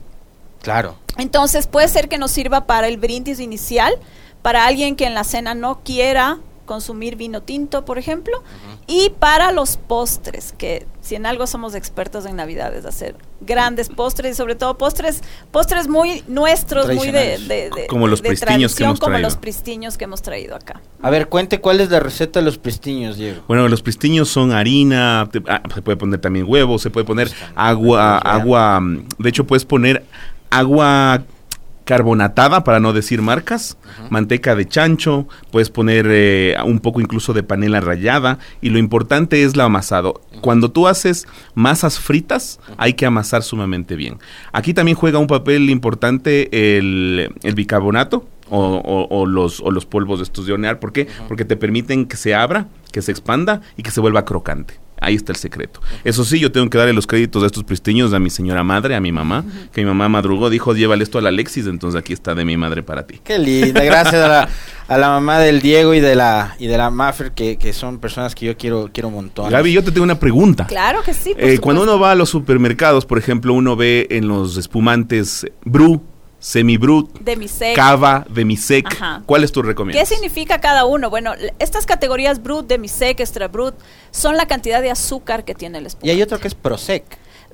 Claro. 0.62 0.96
Entonces 1.16 1.66
puede 1.66 1.88
ser 1.88 2.08
que 2.08 2.18
nos 2.18 2.32
sirva 2.32 2.66
para 2.66 2.88
el 2.88 2.96
brindis 2.96 3.40
inicial, 3.40 3.94
para 4.42 4.66
alguien 4.66 4.96
que 4.96 5.06
en 5.06 5.14
la 5.14 5.24
cena 5.24 5.54
no 5.54 5.80
quiera 5.84 6.38
consumir 6.68 7.16
vino 7.16 7.40
tinto, 7.42 7.84
por 7.84 7.98
ejemplo, 7.98 8.44
y 8.86 9.10
para 9.18 9.50
los 9.50 9.78
postres, 9.78 10.52
que 10.56 10.86
si 11.00 11.14
en 11.16 11.24
algo 11.26 11.46
somos 11.46 11.74
expertos 11.74 12.26
en 12.26 12.36
Navidades, 12.36 12.84
hacer 12.84 13.16
grandes 13.40 13.88
postres 13.88 14.32
y 14.32 14.34
sobre 14.36 14.54
todo 14.54 14.76
postres, 14.76 15.22
postres 15.50 15.88
muy 15.88 16.22
nuestros, 16.28 16.86
muy 16.94 17.10
de, 17.10 17.86
como 17.88 18.06
los 18.06 18.20
pristiños 18.20 18.74
que 18.74 18.84
hemos 18.84 19.00
como 19.00 19.12
traído. 19.12 19.26
los 19.28 19.36
pristiños 19.36 19.96
que 19.96 20.04
hemos 20.04 20.20
traído 20.22 20.54
acá. 20.54 20.82
A 21.02 21.08
ver, 21.10 21.28
cuente 21.28 21.60
cuál 21.60 21.80
es 21.80 21.90
la 21.90 22.00
receta 22.00 22.40
de 22.40 22.44
los 22.44 22.58
pristiños, 22.58 23.16
Diego. 23.16 23.42
Bueno, 23.48 23.66
los 23.68 23.80
pristiños 23.82 24.28
son 24.28 24.52
harina, 24.52 25.28
te- 25.32 25.42
ah, 25.48 25.62
se 25.74 25.80
puede 25.82 25.96
poner 25.96 26.20
también 26.20 26.44
huevo, 26.46 26.78
se 26.78 26.90
puede 26.90 27.06
poner 27.06 27.32
agua, 27.56 28.18
agua, 28.18 28.78
mm, 28.80 29.06
de 29.18 29.28
hecho 29.30 29.46
puedes 29.46 29.64
poner 29.64 30.04
agua 30.50 31.22
carbonatada, 31.88 32.64
para 32.64 32.80
no 32.80 32.92
decir 32.92 33.22
marcas, 33.22 33.78
manteca 34.10 34.54
de 34.54 34.68
chancho, 34.68 35.26
puedes 35.50 35.70
poner 35.70 36.06
eh, 36.10 36.54
un 36.66 36.80
poco 36.80 37.00
incluso 37.00 37.32
de 37.32 37.42
panela 37.42 37.80
rallada 37.80 38.38
y 38.60 38.68
lo 38.68 38.78
importante 38.78 39.42
es 39.42 39.56
lo 39.56 39.62
amasado. 39.64 40.20
Cuando 40.42 40.70
tú 40.70 40.86
haces 40.86 41.26
masas 41.54 41.98
fritas, 41.98 42.60
hay 42.76 42.92
que 42.92 43.06
amasar 43.06 43.42
sumamente 43.42 43.96
bien. 43.96 44.18
Aquí 44.52 44.74
también 44.74 44.96
juega 44.98 45.18
un 45.18 45.28
papel 45.28 45.70
importante 45.70 46.76
el, 46.78 47.32
el 47.42 47.54
bicarbonato, 47.54 48.28
o, 48.50 48.60
o- 48.76 49.08
o 49.10 49.26
los, 49.26 49.60
o 49.60 49.70
los 49.70 49.84
polvos 49.86 50.18
de 50.20 50.24
estos 50.24 50.46
de 50.46 50.52
hornear. 50.52 50.78
¿Por 50.80 50.92
qué? 50.92 51.06
Porque 51.26 51.44
te 51.46 51.56
permiten 51.56 52.06
que 52.06 52.16
se 52.18 52.34
abra, 52.34 52.68
que 52.92 53.00
se 53.02 53.12
expanda 53.12 53.60
y 53.78 53.82
que 53.82 53.90
se 53.90 54.00
vuelva 54.00 54.24
crocante. 54.26 54.74
Ahí 55.00 55.14
está 55.14 55.32
el 55.32 55.36
secreto. 55.36 55.80
Eso 56.04 56.24
sí, 56.24 56.38
yo 56.40 56.52
tengo 56.52 56.68
que 56.70 56.78
darle 56.78 56.92
los 56.92 57.06
créditos 57.06 57.42
de 57.42 57.46
estos 57.46 57.64
pristiños 57.64 58.12
a 58.12 58.18
mi 58.18 58.30
señora 58.30 58.64
madre, 58.64 58.96
a 58.96 59.00
mi 59.00 59.12
mamá, 59.12 59.44
que 59.72 59.82
mi 59.82 59.86
mamá 59.86 60.08
madrugó, 60.08 60.50
dijo, 60.50 60.74
llévale 60.74 61.04
esto 61.04 61.18
a 61.18 61.22
la 61.22 61.28
Alexis, 61.28 61.66
entonces 61.66 61.98
aquí 61.98 62.12
está 62.12 62.34
de 62.34 62.44
mi 62.44 62.56
madre 62.56 62.82
para 62.82 63.06
ti. 63.06 63.20
Qué 63.22 63.38
linda, 63.38 63.82
gracias 63.84 64.16
a 64.16 64.28
la, 64.28 64.48
a 64.88 64.98
la 64.98 65.08
mamá 65.08 65.38
del 65.38 65.60
Diego 65.60 65.94
y 65.94 66.00
de 66.00 66.14
la 66.14 66.56
y 66.58 66.66
de 66.66 66.78
la 66.78 66.90
Maffer, 66.90 67.32
que, 67.32 67.56
que 67.58 67.72
son 67.72 67.98
personas 67.98 68.34
que 68.34 68.46
yo 68.46 68.56
quiero 68.56 68.90
quiero 68.92 69.08
un 69.08 69.14
montón. 69.14 69.50
Gaby, 69.50 69.72
yo 69.72 69.84
te 69.84 69.92
tengo 69.92 70.04
una 70.04 70.18
pregunta. 70.18 70.66
Claro 70.66 71.02
que 71.02 71.14
sí. 71.14 71.34
por 71.34 71.44
Eh, 71.44 71.58
cuando 71.58 71.82
uno 71.82 71.98
va 71.98 72.12
a 72.12 72.14
los 72.14 72.30
supermercados, 72.30 73.06
por 73.06 73.18
ejemplo, 73.18 73.52
uno 73.52 73.76
ve 73.76 74.06
en 74.10 74.28
los 74.28 74.56
espumantes 74.56 75.46
Bru, 75.64 76.02
Semi-Brut, 76.40 77.18
de 77.20 77.36
mi 77.36 77.48
sec. 77.48 77.74
Cava, 77.74 78.24
Demisec. 78.30 78.86
Ajá. 78.92 79.22
¿Cuál 79.26 79.42
es 79.44 79.50
tu 79.52 79.60
¿Qué 79.62 79.68
recomendación? 79.68 80.06
significa 80.06 80.60
cada 80.60 80.84
uno? 80.84 81.10
Bueno, 81.10 81.32
estas 81.58 81.84
categorías 81.86 82.42
Brut, 82.42 82.66
Demisec, 82.68 83.20
Extra 83.20 83.48
Brut 83.48 83.74
son 84.12 84.36
la 84.36 84.46
cantidad 84.46 84.80
de 84.80 84.90
azúcar 84.90 85.44
que 85.44 85.54
tiene 85.54 85.78
el 85.78 85.84
Y 85.84 85.86
espumante. 85.88 86.10
hay 86.12 86.22
otro 86.22 86.38
que 86.38 86.48
es 86.48 86.54
Prosec. 86.54 87.04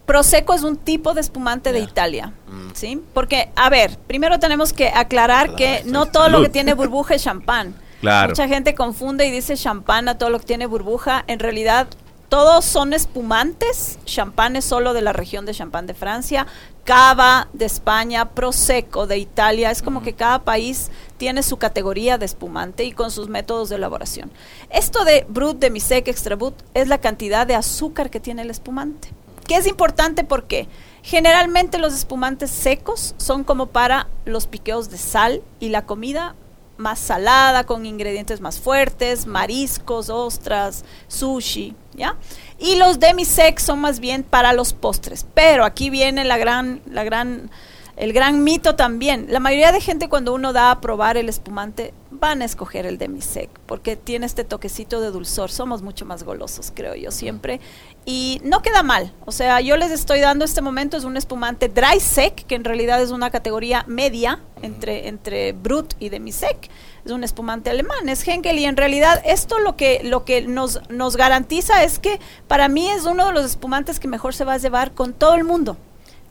Prosecco 0.06 0.52
es 0.52 0.62
un 0.62 0.76
tipo 0.76 1.14
de 1.14 1.22
espumante 1.22 1.72
de. 1.72 1.80
Italia, 1.80 2.34
Mm. 2.46 2.70
¿sí? 2.74 3.00
Porque, 3.14 3.48
a 3.56 3.70
ver, 3.70 3.98
primero 4.06 4.38
tenemos 4.38 4.74
que 4.74 4.88
aclarar 4.88 5.54
que 5.56 5.82
no 5.86 6.04
todo 6.06 6.28
lo 6.28 6.42
que 6.42 6.50
tiene 6.50 6.74
burbuja 6.74 7.14
es 7.14 7.22
champán. 7.22 7.74
Claro. 8.04 8.28
Mucha 8.30 8.46
gente 8.48 8.74
confunde 8.74 9.24
y 9.26 9.30
dice 9.30 9.56
champán 9.56 10.08
a 10.10 10.18
todo 10.18 10.28
lo 10.28 10.38
que 10.38 10.44
tiene 10.44 10.66
burbuja. 10.66 11.24
En 11.26 11.38
realidad, 11.38 11.86
todos 12.28 12.66
son 12.66 12.92
espumantes. 12.92 13.98
Champán 14.04 14.56
es 14.56 14.66
solo 14.66 14.92
de 14.92 15.00
la 15.00 15.14
región 15.14 15.46
de 15.46 15.54
Champán 15.54 15.86
de 15.86 15.94
Francia. 15.94 16.46
Cava 16.84 17.48
de 17.54 17.64
España, 17.64 18.30
Prosecco 18.30 19.06
de 19.06 19.16
Italia. 19.16 19.70
Es 19.70 19.80
como 19.80 20.02
que 20.02 20.12
cada 20.12 20.44
país 20.44 20.90
tiene 21.16 21.42
su 21.42 21.56
categoría 21.56 22.18
de 22.18 22.26
espumante 22.26 22.84
y 22.84 22.92
con 22.92 23.10
sus 23.10 23.28
métodos 23.28 23.70
de 23.70 23.76
elaboración. 23.76 24.30
Esto 24.68 25.04
de 25.04 25.24
Brut, 25.28 25.58
de 25.58 25.70
Misec, 25.70 26.08
Extra 26.08 26.36
Brut 26.36 26.54
es 26.74 26.88
la 26.88 26.98
cantidad 26.98 27.46
de 27.46 27.54
azúcar 27.54 28.10
que 28.10 28.20
tiene 28.20 28.42
el 28.42 28.50
espumante. 28.50 29.08
Que 29.46 29.56
es 29.56 29.66
importante 29.66 30.24
porque 30.24 30.68
generalmente 31.02 31.78
los 31.78 31.94
espumantes 31.94 32.50
secos 32.50 33.14
son 33.16 33.44
como 33.44 33.66
para 33.66 34.08
los 34.26 34.46
piqueos 34.46 34.90
de 34.90 34.98
sal 34.98 35.42
y 35.60 35.70
la 35.70 35.86
comida 35.86 36.34
más 36.76 36.99
salada, 36.99 37.64
con 37.64 37.87
ingredientes 37.87 38.40
más 38.40 38.59
fuertes, 38.59 39.26
mariscos, 39.26 40.11
ostras, 40.11 40.85
sushi, 41.09 41.75
¿ya? 41.95 42.16
Y 42.59 42.76
los 42.76 42.99
demi-sec 42.99 43.59
son 43.59 43.81
más 43.81 44.00
bien 44.00 44.23
para 44.23 44.52
los 44.52 44.73
postres. 44.73 45.26
Pero 45.35 45.64
aquí 45.64 45.90
viene 45.90 46.25
la 46.25 46.38
gran, 46.38 46.81
la 46.90 47.04
gran, 47.04 47.50
el 47.96 48.12
gran 48.12 48.42
mito 48.42 48.74
también. 48.74 49.26
La 49.28 49.40
mayoría 49.40 49.72
de 49.72 49.80
gente 49.80 50.08
cuando 50.08 50.34
uno 50.34 50.52
da 50.52 50.70
a 50.70 50.80
probar 50.80 51.16
el 51.16 51.28
espumante 51.28 51.94
van 52.10 52.42
a 52.42 52.44
escoger 52.44 52.86
el 52.86 52.98
demi-sec 52.98 53.50
porque 53.66 53.96
tiene 53.96 54.26
este 54.26 54.44
toquecito 54.44 55.00
de 55.00 55.10
dulzor. 55.10 55.50
Somos 55.50 55.82
mucho 55.82 56.04
más 56.04 56.24
golosos, 56.24 56.72
creo 56.74 56.94
yo, 56.94 57.10
siempre. 57.10 57.60
Y 58.04 58.40
no 58.44 58.62
queda 58.62 58.82
mal. 58.82 59.12
O 59.24 59.32
sea, 59.32 59.60
yo 59.60 59.76
les 59.76 59.90
estoy 59.90 60.20
dando 60.20 60.44
este 60.44 60.60
momento 60.60 60.96
es 60.96 61.04
un 61.04 61.16
espumante 61.16 61.68
dry 61.68 62.00
sec, 62.00 62.46
que 62.46 62.54
en 62.54 62.64
realidad 62.64 63.02
es 63.02 63.10
una 63.10 63.30
categoría 63.30 63.84
media 63.86 64.40
entre, 64.62 65.08
entre 65.08 65.52
brut 65.52 65.94
y 66.00 66.08
demi-sec. 66.08 66.68
Es 67.04 67.12
un 67.12 67.22
espumante 67.22 67.70
alemán, 67.70 68.08
es 68.08 68.26
Henkel 68.26 68.58
y 68.58 68.64
en 68.64 68.76
realidad 68.76 69.22
esto 69.24 69.58
lo 69.58 69.76
que 69.76 70.00
lo 70.04 70.24
que 70.24 70.42
nos 70.42 70.80
nos 70.88 71.16
garantiza 71.16 71.84
es 71.84 71.98
que 71.98 72.18
para 72.48 72.68
mí 72.68 72.88
es 72.88 73.04
uno 73.04 73.26
de 73.26 73.32
los 73.32 73.44
espumantes 73.44 74.00
que 74.00 74.08
mejor 74.08 74.34
se 74.34 74.44
va 74.44 74.54
a 74.54 74.58
llevar 74.58 74.92
con 74.92 75.12
todo 75.12 75.34
el 75.34 75.44
mundo. 75.44 75.76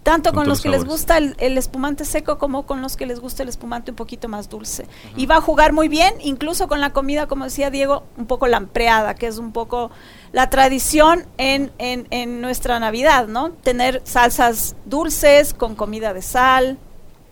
Tanto 0.03 0.31
Con 0.31 0.41
con, 0.43 0.49
los 0.49 0.61
que 0.61 0.69
les 0.69 0.83
gusta 0.83 1.17
el, 1.17 1.35
el 1.39 1.57
espumante 1.57 2.03
seco 2.03 2.37
como 2.37 2.65
con 2.65 2.81
los 2.81 2.97
que 2.97 3.05
les 3.05 3.21
gusta 3.21 3.43
el 3.43 3.49
espumante 3.49 3.91
un 3.91 3.95
poquito 3.95 4.27
más 4.27 4.49
dulce. 4.49 4.85
Y 5.15 5.25
va 5.25 5.37
a 5.37 5.41
jugar 5.41 5.71
muy 5.71 5.87
bien, 5.87 6.13
incluso 6.21 6.67
con 6.67 6.81
la 6.81 6.91
comida, 6.91 7.27
como 7.27 7.45
decía 7.45 7.69
Diego, 7.69 8.03
un 8.17 8.25
poco 8.25 8.47
lampreada, 8.47 9.15
que 9.15 9.27
es 9.27 9.37
un 9.37 9.53
poco 9.53 9.91
la 10.33 10.49
tradición 10.49 11.25
en, 11.37 11.71
en, 11.77 12.07
en 12.11 12.41
nuestra 12.41 12.79
Navidad, 12.79 13.27
¿no? 13.27 13.51
Tener 13.51 14.01
salsas 14.03 14.75
dulces 14.85 15.53
con 15.53 15.75
comida 15.75 16.13
de 16.13 16.21
sal, 16.21 16.77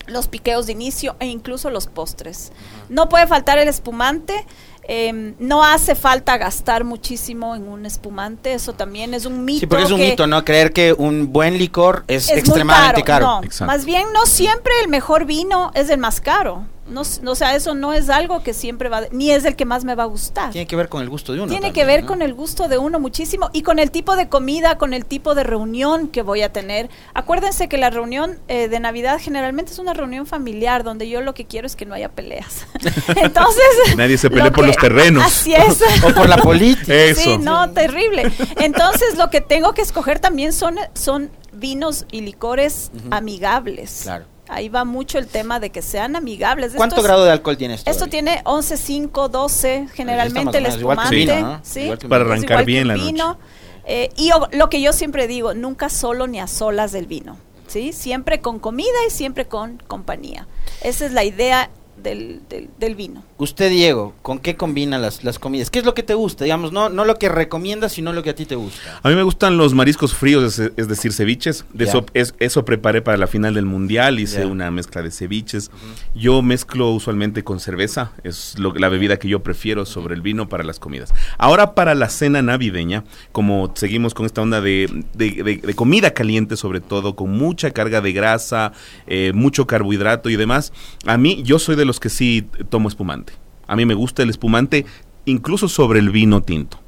los 0.08 0.28
piqueos 0.28 0.66
de 0.66 0.74
inicio 0.74 1.16
e 1.20 1.28
incluso 1.28 1.70
los 1.70 1.88
postres. 1.88 2.52
No 2.90 3.10
puede 3.10 3.28
faltar 3.28 3.58
el 3.58 3.68
espumante. 3.68 4.46
Eh, 4.88 5.34
no 5.40 5.64
hace 5.64 5.96
falta 5.96 6.38
gastar 6.38 6.84
muchísimo 6.84 7.56
en 7.56 7.68
un 7.68 7.86
espumante, 7.86 8.54
eso 8.54 8.74
también 8.74 9.14
es 9.14 9.26
un 9.26 9.46
mito. 9.46 9.60
Sí, 9.62 9.68
porque 9.68 9.84
es 9.86 9.92
un 9.92 9.98
que- 10.00 10.10
mito, 10.12 10.28
¿no? 10.28 10.44
Creer 10.44 10.74
que 10.74 10.94
un 10.94 11.32
buen 11.32 11.58
licor 11.58 12.04
es, 12.08 12.26
es 12.26 12.32
muy 12.32 12.40
extremadamente 12.40 13.04
caro. 13.04 13.26
No, 13.26 13.44
Exacto. 13.44 13.66
más 13.72 13.86
bien 13.86 14.08
no 14.14 14.26
siempre 14.26 14.74
el 14.84 14.90
mejor 14.90 15.26
vino 15.26 15.72
es 15.76 15.90
el 15.90 16.00
más 16.00 16.20
caro. 16.22 16.66
No, 16.92 17.02
o 17.02 17.36
sea, 17.36 17.56
eso 17.56 17.74
no 17.74 17.94
es 17.94 18.10
algo 18.10 18.44
que 18.44 18.54
siempre 18.54 18.90
va, 18.90 19.04
ni 19.12 19.32
es 19.32 19.46
el 19.46 19.56
que 19.56 19.66
más 19.66 19.84
me 19.86 19.96
va 19.96 20.04
a 20.04 20.08
gustar. 20.08 20.52
Tiene 20.52 20.68
que 20.68 20.76
ver 20.76 20.90
con 20.90 21.02
el 21.02 21.10
gusto 21.10 21.34
de 21.34 21.40
uno. 21.40 21.48
Tiene 21.48 21.68
también, 21.68 21.74
que 21.74 21.86
ver 21.86 22.02
¿no? 22.02 22.08
con 22.08 22.22
el 22.22 22.34
gusto 22.34 22.68
de 22.68 22.78
uno 22.78 23.00
muchísimo 23.00 23.50
y 23.54 23.62
con 23.64 23.80
el 23.80 23.92
tipo 23.92 24.16
de 24.16 24.30
comida, 24.30 24.78
con 24.78 24.94
el 24.94 25.06
tipo 25.06 25.36
de 25.36 25.44
reunión 25.44 26.08
que 26.08 26.22
voy 26.22 26.42
a 26.42 26.52
tener. 26.52 26.90
Acuérdense 27.14 27.68
que 27.70 27.78
la 27.78 27.90
reunión 27.90 28.40
eh, 28.48 28.68
de 28.68 28.80
Navidad 28.80 29.20
generalmente 29.22 29.72
es 29.72 29.80
una 29.80 29.94
reunión 29.94 30.26
familiar 30.26 30.84
donde 30.84 31.10
yo 31.10 31.22
lo 31.22 31.34
que 31.34 31.46
quiero 31.46 31.66
es 31.68 31.76
que 31.76 31.86
no 31.86 31.96
haya 31.96 32.10
peleas. 32.10 32.66
Entonces, 33.16 33.64
Nadie 33.96 34.18
se 34.18 34.30
lo 34.30 34.36
pelee 34.36 34.52
por 34.52 34.64
que- 34.66 34.68
los 34.68 34.78
terrenos. 34.78 35.24
Así 35.24 35.54
es. 35.54 35.82
O 36.04 36.14
por 36.14 36.28
la 36.28 36.38
política. 36.38 36.94
Eso. 36.94 37.22
Sí, 37.22 37.38
no, 37.38 37.72
terrible. 37.72 38.32
Entonces, 38.58 39.18
lo 39.18 39.30
que 39.30 39.42
tengo 39.42 39.74
que 39.74 39.82
escoger 39.82 40.20
también 40.20 40.52
son, 40.54 40.76
son 40.94 41.30
vinos 41.54 42.06
y 42.12 42.22
licores 42.22 42.92
amigables. 43.12 44.02
Claro. 44.04 44.26
Ahí 44.52 44.68
va 44.70 44.84
mucho 44.84 45.18
el 45.18 45.28
tema 45.28 45.60
de 45.62 45.70
que 45.70 45.82
sean 45.82 46.16
amigables. 46.18 46.74
¿Cuánto 46.76 46.96
Esto 46.96 47.02
es- 47.02 47.08
grado 47.08 47.24
de 47.24 47.32
alcohol 47.32 47.56
tiene 47.58 47.76
esto? 47.76 47.90
Esto 47.90 48.08
tiene 48.08 48.42
11, 48.44 48.76
5, 48.76 49.30
12, 49.30 49.88
generalmente 49.94 50.58
el 50.58 50.66
igual 50.80 50.98
espumante. 50.98 51.16
vino, 51.16 51.40
¿no? 51.40 51.60
¿sí? 51.64 51.82
Igual 51.84 51.98
Para 52.00 52.24
Es 52.26 52.30
arrancar 52.30 52.66
bien 52.66 52.88
la 52.90 52.96
vino. 52.96 53.38
Eh, 53.86 54.10
y 54.18 54.32
o- 54.32 54.48
lo 54.52 54.70
que 54.70 54.82
yo 54.82 54.94
siempre 54.94 55.28
digo, 55.28 55.54
nunca 55.54 55.90
solo 55.90 56.28
ni 56.28 56.40
a 56.40 56.48
solas 56.48 56.92
del 56.92 57.08
vino. 57.08 57.38
¿sí? 57.68 57.94
Siempre 57.94 58.42
con 58.42 58.60
comida 58.60 58.90
y 59.08 59.12
siempre 59.12 59.48
con 59.48 59.82
compañía. 59.88 60.46
Esa 60.84 61.06
es 61.06 61.14
la 61.14 61.24
idea 61.24 61.70
del, 62.04 62.42
del, 62.50 62.70
del 62.80 62.96
vino. 62.96 63.24
Usted, 63.38 63.70
Diego, 63.70 64.14
¿con 64.22 64.40
qué 64.40 64.56
combina 64.56 64.98
las, 64.98 65.24
las 65.24 65.40
comidas? 65.40 65.70
¿Qué 65.70 65.80
es 65.80 65.86
lo 65.86 65.94
que 65.94 66.04
te 66.04 66.14
gusta? 66.14 66.44
Digamos, 66.44 66.72
no, 66.72 66.90
no 66.90 67.06
lo 67.06 67.18
que 67.18 67.30
recomiendas, 67.30 67.94
sino 67.94 68.14
lo 68.14 68.24
que 68.24 68.32
a 68.32 68.36
ti 68.36 68.46
te 68.46 68.56
gusta. 68.56 69.00
A 69.04 69.10
mí 69.10 69.16
me 69.16 69.24
gustan 69.24 69.58
los 69.58 69.74
mariscos 69.74 70.14
fríos, 70.14 70.60
es, 70.60 70.72
es 70.78 70.88
decir, 70.88 71.14
ceviches. 71.14 71.66
De 71.74 71.86
eso, 71.86 72.06
es- 72.14 72.34
eso 72.40 72.66
preparé 72.66 73.02
para 73.02 73.18
la 73.18 73.28
final 73.28 73.54
del 73.54 73.66
mundial, 73.66 74.20
hice 74.20 74.42
Ya. 74.42 74.48
una 74.48 74.72
mezcla 74.72 75.02
de 75.02 75.12
ceviches. 75.12 75.72
Yo 76.16 76.42
mezclo 76.42 76.92
usualmente 76.92 77.44
con 77.44 77.60
cerveza, 77.60 78.12
es 78.24 78.58
lo- 78.60 78.74
la 78.74 78.90
bebida 78.90 79.18
que 79.18 79.28
yo 79.28 79.42
prefiero 79.44 79.86
sobre 79.86 80.16
el 80.16 80.22
vino 80.22 80.50
para 80.50 80.64
las 80.64 80.80
comidas. 80.80 81.14
Ahora 81.38 81.74
para 81.76 81.96
la 81.96 82.10
cena 82.10 82.42
navideña, 82.42 83.04
como 83.32 83.72
seguimos 83.76 84.14
con 84.14 84.26
esta 84.26 84.42
onda 84.42 84.62
de, 84.62 84.88
de- 85.14 85.44
de- 85.44 85.58
de 85.58 85.74
comida 85.74 86.14
caliente 86.14 86.58
sobre 86.58 86.80
todo, 86.80 87.16
con 87.16 87.32
mucha 87.32 87.72
carga 87.72 88.02
de 88.02 88.14
grasa, 88.14 88.74
eh, 89.08 89.32
mucho 89.34 89.68
carbohidrato 89.68 90.30
y 90.30 90.36
demás, 90.36 90.72
a 91.06 91.18
mí 91.18 91.42
yo 91.44 91.60
soy 91.60 91.76
de 91.76 91.86
los 91.86 91.91
que 92.00 92.10
sí 92.10 92.48
tomo 92.70 92.90
espumante. 92.90 93.34
A 93.68 93.76
mí 93.76 93.86
me 93.86 93.94
gusta 93.94 94.24
el 94.24 94.30
espumante 94.30 94.86
incluso 95.26 95.68
sobre 95.68 96.00
el 96.00 96.10
vino 96.10 96.42
tinto. 96.42 96.80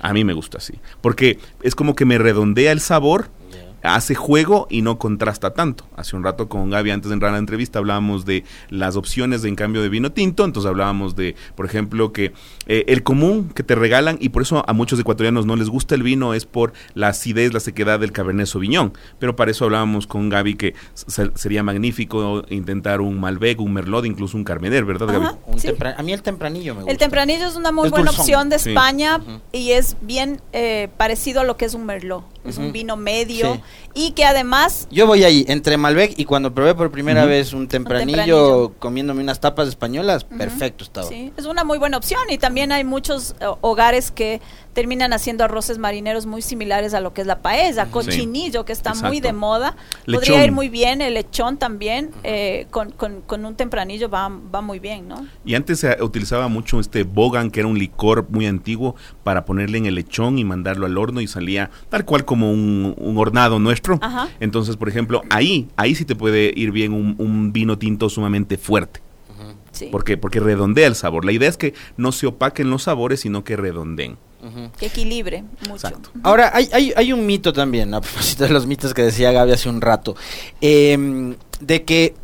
A 0.00 0.12
mí 0.12 0.24
me 0.24 0.32
gusta 0.32 0.58
así. 0.58 0.74
Porque 1.00 1.38
es 1.62 1.74
como 1.74 1.94
que 1.94 2.04
me 2.04 2.18
redondea 2.18 2.72
el 2.72 2.80
sabor 2.80 3.30
hace 3.82 4.14
juego 4.14 4.66
y 4.70 4.82
no 4.82 4.98
contrasta 4.98 5.54
tanto. 5.54 5.84
Hace 5.96 6.16
un 6.16 6.24
rato 6.24 6.48
con 6.48 6.70
Gaby, 6.70 6.90
antes 6.90 7.08
de 7.10 7.14
entrar 7.14 7.30
a 7.30 7.32
la 7.32 7.38
entrevista, 7.38 7.78
hablábamos 7.78 8.24
de 8.24 8.44
las 8.68 8.96
opciones 8.96 9.42
de 9.42 9.50
en 9.50 9.56
cambio 9.56 9.82
de 9.82 9.88
vino 9.88 10.12
tinto, 10.12 10.44
entonces 10.44 10.68
hablábamos 10.68 11.16
de, 11.16 11.36
por 11.54 11.66
ejemplo, 11.66 12.12
que 12.12 12.32
eh, 12.66 12.84
el 12.88 13.02
común 13.02 13.50
que 13.54 13.62
te 13.62 13.74
regalan, 13.74 14.16
y 14.20 14.30
por 14.30 14.42
eso 14.42 14.64
a 14.66 14.72
muchos 14.72 14.98
ecuatorianos 14.98 15.44
no 15.44 15.56
les 15.56 15.68
gusta 15.68 15.94
el 15.94 16.02
vino, 16.02 16.32
es 16.34 16.46
por 16.46 16.72
la 16.94 17.08
acidez, 17.08 17.52
la 17.52 17.60
sequedad 17.60 18.00
del 18.00 18.12
Cabernet 18.12 18.46
Sauvignon. 18.46 18.92
Pero 19.18 19.36
para 19.36 19.50
eso 19.50 19.64
hablábamos 19.66 20.06
con 20.06 20.28
Gaby 20.28 20.54
que 20.54 20.74
sería 21.34 21.62
magnífico 21.62 22.44
intentar 22.48 23.00
un 23.00 23.20
Malbec, 23.20 23.60
un 23.60 23.72
Merlot, 23.72 24.06
incluso 24.06 24.36
un 24.36 24.44
Carmener, 24.44 24.84
¿verdad, 24.84 25.08
Gaby? 25.08 25.26
a 25.96 26.02
mí 26.02 26.12
el 26.12 26.22
tempranillo 26.22 26.74
me 26.74 26.80
gusta. 26.80 26.92
El 26.92 26.98
tempranillo 26.98 27.46
es 27.46 27.56
una 27.56 27.72
muy 27.72 27.88
buena 27.90 28.10
opción 28.10 28.48
de 28.48 28.56
España 28.56 29.20
y 29.52 29.72
es 29.72 29.96
bien 30.00 30.40
eh, 30.52 30.88
parecido 30.96 31.40
a 31.40 31.44
lo 31.44 31.56
que 31.56 31.64
es 31.64 31.74
un 31.74 31.86
Merlot. 31.86 32.24
Es 32.44 32.58
un 32.58 32.72
vino 32.72 32.96
medio 32.96 33.60
y 33.94 34.12
que 34.12 34.24
además... 34.24 34.88
Yo 34.90 35.06
voy 35.06 35.24
ahí, 35.24 35.44
entre 35.48 35.76
Malbec 35.76 36.18
y 36.18 36.24
cuando 36.24 36.54
probé 36.54 36.74
por 36.74 36.90
primera 36.90 37.26
vez 37.26 37.52
un 37.52 37.68
tempranillo, 37.68 38.72
comiéndome 38.78 39.22
unas 39.22 39.40
tapas 39.40 39.68
españolas, 39.68 40.24
perfecto 40.24 40.84
estaba. 40.84 41.06
Sí, 41.06 41.32
es 41.36 41.44
una 41.44 41.64
muy 41.64 41.78
buena 41.78 41.98
opción 41.98 42.22
y 42.30 42.38
también 42.38 42.72
hay 42.72 42.84
muchos 42.84 43.34
eh, 43.40 43.46
hogares 43.60 44.10
que 44.10 44.40
terminan 44.72 45.12
haciendo 45.12 45.44
arroces 45.44 45.78
marineros 45.78 46.26
muy 46.26 46.42
similares 46.42 46.94
a 46.94 47.00
lo 47.00 47.12
que 47.12 47.22
es 47.22 47.26
la 47.26 47.40
paella, 47.40 47.86
cochinillo, 47.86 48.64
que 48.64 48.72
está 48.72 48.94
muy 48.94 49.20
de 49.20 49.32
moda. 49.32 49.76
Podría 50.06 50.44
ir 50.44 50.52
muy 50.52 50.68
bien, 50.68 51.02
el 51.02 51.14
lechón 51.14 51.56
también, 51.56 52.10
eh, 52.22 52.66
con, 52.70 52.90
con, 52.90 53.44
un 53.44 53.54
tempranillo 53.54 54.08
va, 54.08 54.28
va 54.28 54.60
muy 54.60 54.78
bien, 54.78 55.08
¿no? 55.08 55.26
Y 55.44 55.54
antes 55.54 55.80
se 55.80 56.02
utilizaba 56.02 56.48
mucho 56.48 56.78
este 56.78 57.02
bogan, 57.02 57.50
que 57.50 57.60
era 57.60 57.68
un 57.68 57.78
licor 57.78 58.26
muy 58.30 58.46
antiguo, 58.46 58.94
para 59.24 59.44
ponerle 59.44 59.78
en 59.78 59.86
el 59.86 59.94
lechón 59.94 60.38
y 60.38 60.44
mandarlo 60.44 60.86
al 60.86 60.96
horno 60.96 61.20
y 61.20 61.26
salía 61.26 61.70
tal 61.88 62.04
cual 62.04 62.24
como 62.24 62.52
un, 62.52 62.94
un 62.96 63.18
hornado 63.18 63.58
nuestro. 63.58 63.98
Entonces, 64.38 64.76
por 64.76 64.88
ejemplo, 64.88 65.22
ahí, 65.30 65.68
ahí 65.76 65.94
sí 65.94 66.04
te 66.04 66.14
puede 66.14 66.52
ir 66.54 66.70
bien 66.70 66.92
un, 66.92 67.14
un 67.18 67.52
vino 67.52 67.78
tinto 67.78 68.08
sumamente 68.08 68.56
fuerte. 68.58 69.00
Porque, 69.90 70.16
porque 70.16 70.40
redondea 70.40 70.86
el 70.86 70.94
sabor. 70.94 71.24
La 71.24 71.32
idea 71.32 71.48
es 71.48 71.56
que 71.56 71.74
no 71.96 72.12
se 72.12 72.26
opaquen 72.26 72.70
los 72.70 72.84
sabores, 72.84 73.20
sino 73.20 73.44
que 73.44 73.56
redondeen. 73.56 74.18
Que 74.78 74.86
equilibre 74.86 75.44
mucho. 75.68 75.88
Ahora, 76.22 76.50
hay, 76.54 76.68
hay, 76.72 76.92
hay, 76.96 77.12
un 77.12 77.26
mito 77.26 77.52
también, 77.52 77.92
a 77.92 78.00
propósito 78.00 78.44
de 78.44 78.50
los 78.50 78.66
mitos 78.66 78.94
que 78.94 79.02
decía 79.02 79.32
Gaby 79.32 79.52
hace 79.52 79.68
un 79.68 79.82
rato, 79.82 80.16
em, 80.62 81.34
de 81.60 81.84
que 81.84 82.14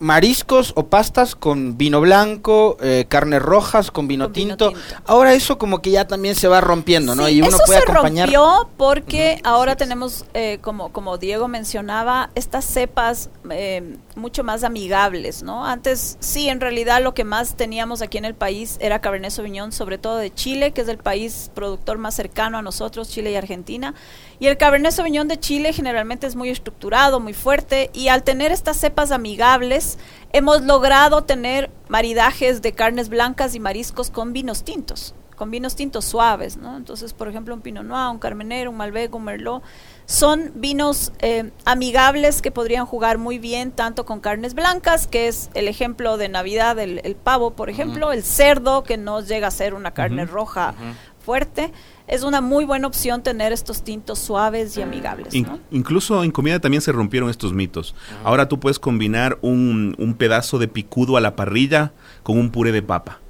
mariscos 0.00 0.72
o 0.76 0.86
pastas 0.86 1.36
con 1.36 1.76
vino 1.76 2.00
blanco, 2.00 2.78
eh, 2.80 3.04
carnes 3.06 3.42
rojas 3.42 3.90
con, 3.90 4.08
vino, 4.08 4.30
tinto. 4.32 4.72
Ahora 5.04 5.34
eso 5.34 5.58
como 5.58 5.82
que 5.82 5.90
ya 5.90 6.06
también 6.06 6.34
se 6.34 6.48
va 6.48 6.62
rompiendo, 6.62 7.14
¿no? 7.14 7.28
y 7.28 7.42
uno 7.42 7.50
eso 7.50 7.58
puede 7.66 7.80
se 7.80 7.86
rompió 7.86 8.68
porque 8.78 9.40
ahora 9.44 9.76
tenemos, 9.76 10.24
eh, 10.32 10.58
como, 10.62 10.90
como 10.90 11.18
Diego 11.18 11.48
mencionaba, 11.48 12.30
estas 12.34 12.64
cepas 12.64 13.28
eh, 13.50 13.96
mucho 14.16 14.42
más 14.42 14.64
amigables, 14.64 15.42
¿no? 15.42 15.66
Antes 15.66 16.16
sí, 16.20 16.48
en 16.48 16.60
realidad 16.60 17.02
lo 17.02 17.12
que 17.12 17.24
más 17.24 17.54
teníamos 17.54 18.00
aquí 18.00 18.16
en 18.16 18.24
el 18.24 18.34
país 18.34 18.78
era 18.80 19.00
Cabernet 19.00 19.30
Sauvignon, 19.30 19.70
sobre 19.70 19.98
todo 19.98 20.16
de 20.16 20.32
Chile, 20.32 20.72
que 20.72 20.80
es 20.80 20.88
el 20.88 20.98
país 20.98 21.50
productor 21.54 21.98
más 21.98 22.14
cercano 22.14 22.56
a 22.56 22.62
nosotros, 22.62 23.10
Chile 23.10 23.32
y 23.32 23.36
Argentina. 23.36 23.94
Y 24.40 24.46
el 24.46 24.56
Cabernet 24.56 24.92
Sauvignon 24.92 25.28
de 25.28 25.38
Chile 25.38 25.74
generalmente 25.74 26.26
es 26.26 26.34
muy 26.34 26.48
estructurado, 26.48 27.20
muy 27.20 27.34
fuerte, 27.34 27.90
y 27.92 28.08
al 28.08 28.22
tener 28.22 28.52
estas 28.52 28.78
cepas 28.78 29.10
amigables, 29.10 29.98
hemos 30.32 30.62
logrado 30.62 31.24
tener 31.24 31.70
maridajes 31.88 32.62
de 32.62 32.72
carnes 32.72 33.10
blancas 33.10 33.54
y 33.54 33.60
mariscos 33.60 34.10
con 34.10 34.32
vinos 34.32 34.64
tintos, 34.64 35.14
con 35.36 35.50
vinos 35.50 35.76
tintos 35.76 36.06
suaves, 36.06 36.56
¿no? 36.56 36.78
Entonces, 36.78 37.12
por 37.12 37.28
ejemplo, 37.28 37.54
un 37.54 37.60
Pinot 37.60 37.84
Noir, 37.84 38.10
un 38.10 38.18
Carmenero, 38.18 38.70
un 38.70 38.78
Malbec, 38.78 39.14
un 39.14 39.24
Merlot, 39.24 39.62
son 40.06 40.52
vinos 40.54 41.12
eh, 41.18 41.50
amigables 41.66 42.40
que 42.40 42.50
podrían 42.50 42.86
jugar 42.86 43.18
muy 43.18 43.38
bien 43.38 43.72
tanto 43.72 44.06
con 44.06 44.20
carnes 44.20 44.54
blancas, 44.54 45.06
que 45.06 45.28
es 45.28 45.50
el 45.52 45.68
ejemplo 45.68 46.16
de 46.16 46.30
Navidad, 46.30 46.78
el, 46.78 47.14
pavo, 47.14 47.50
por 47.50 47.68
ejemplo, 47.68 48.10
el 48.10 48.24
cerdo, 48.24 48.84
que 48.84 48.96
no 48.96 49.20
llega 49.20 49.48
a 49.48 49.50
ser 49.50 49.74
una 49.74 49.92
carne 49.92 50.24
roja 50.24 50.74
fuerte 51.20 51.72
es 52.06 52.22
una 52.22 52.40
muy 52.40 52.64
buena 52.64 52.86
opción 52.86 53.22
tener 53.22 53.52
estos 53.52 53.82
tintos 53.82 54.18
suaves 54.18 54.76
y 54.76 54.82
amigables. 54.82 55.34
Incluso 55.70 56.24
en 56.24 56.30
comida 56.32 56.58
también 56.58 56.82
se 56.82 56.92
rompieron 56.92 57.30
estos 57.30 57.52
mitos. 57.52 57.94
Ahora 58.24 58.48
tú 58.48 58.58
puedes 58.58 58.78
combinar 58.78 59.38
un, 59.42 59.94
un 59.98 60.14
pedazo 60.14 60.58
de 60.58 60.68
picudo 60.68 61.16
a 61.16 61.20
la 61.20 61.36
parrilla 61.36 61.92
con 62.22 62.38
un 62.38 62.50
puré 62.50 62.72
de 62.72 62.82
papa 62.82 63.20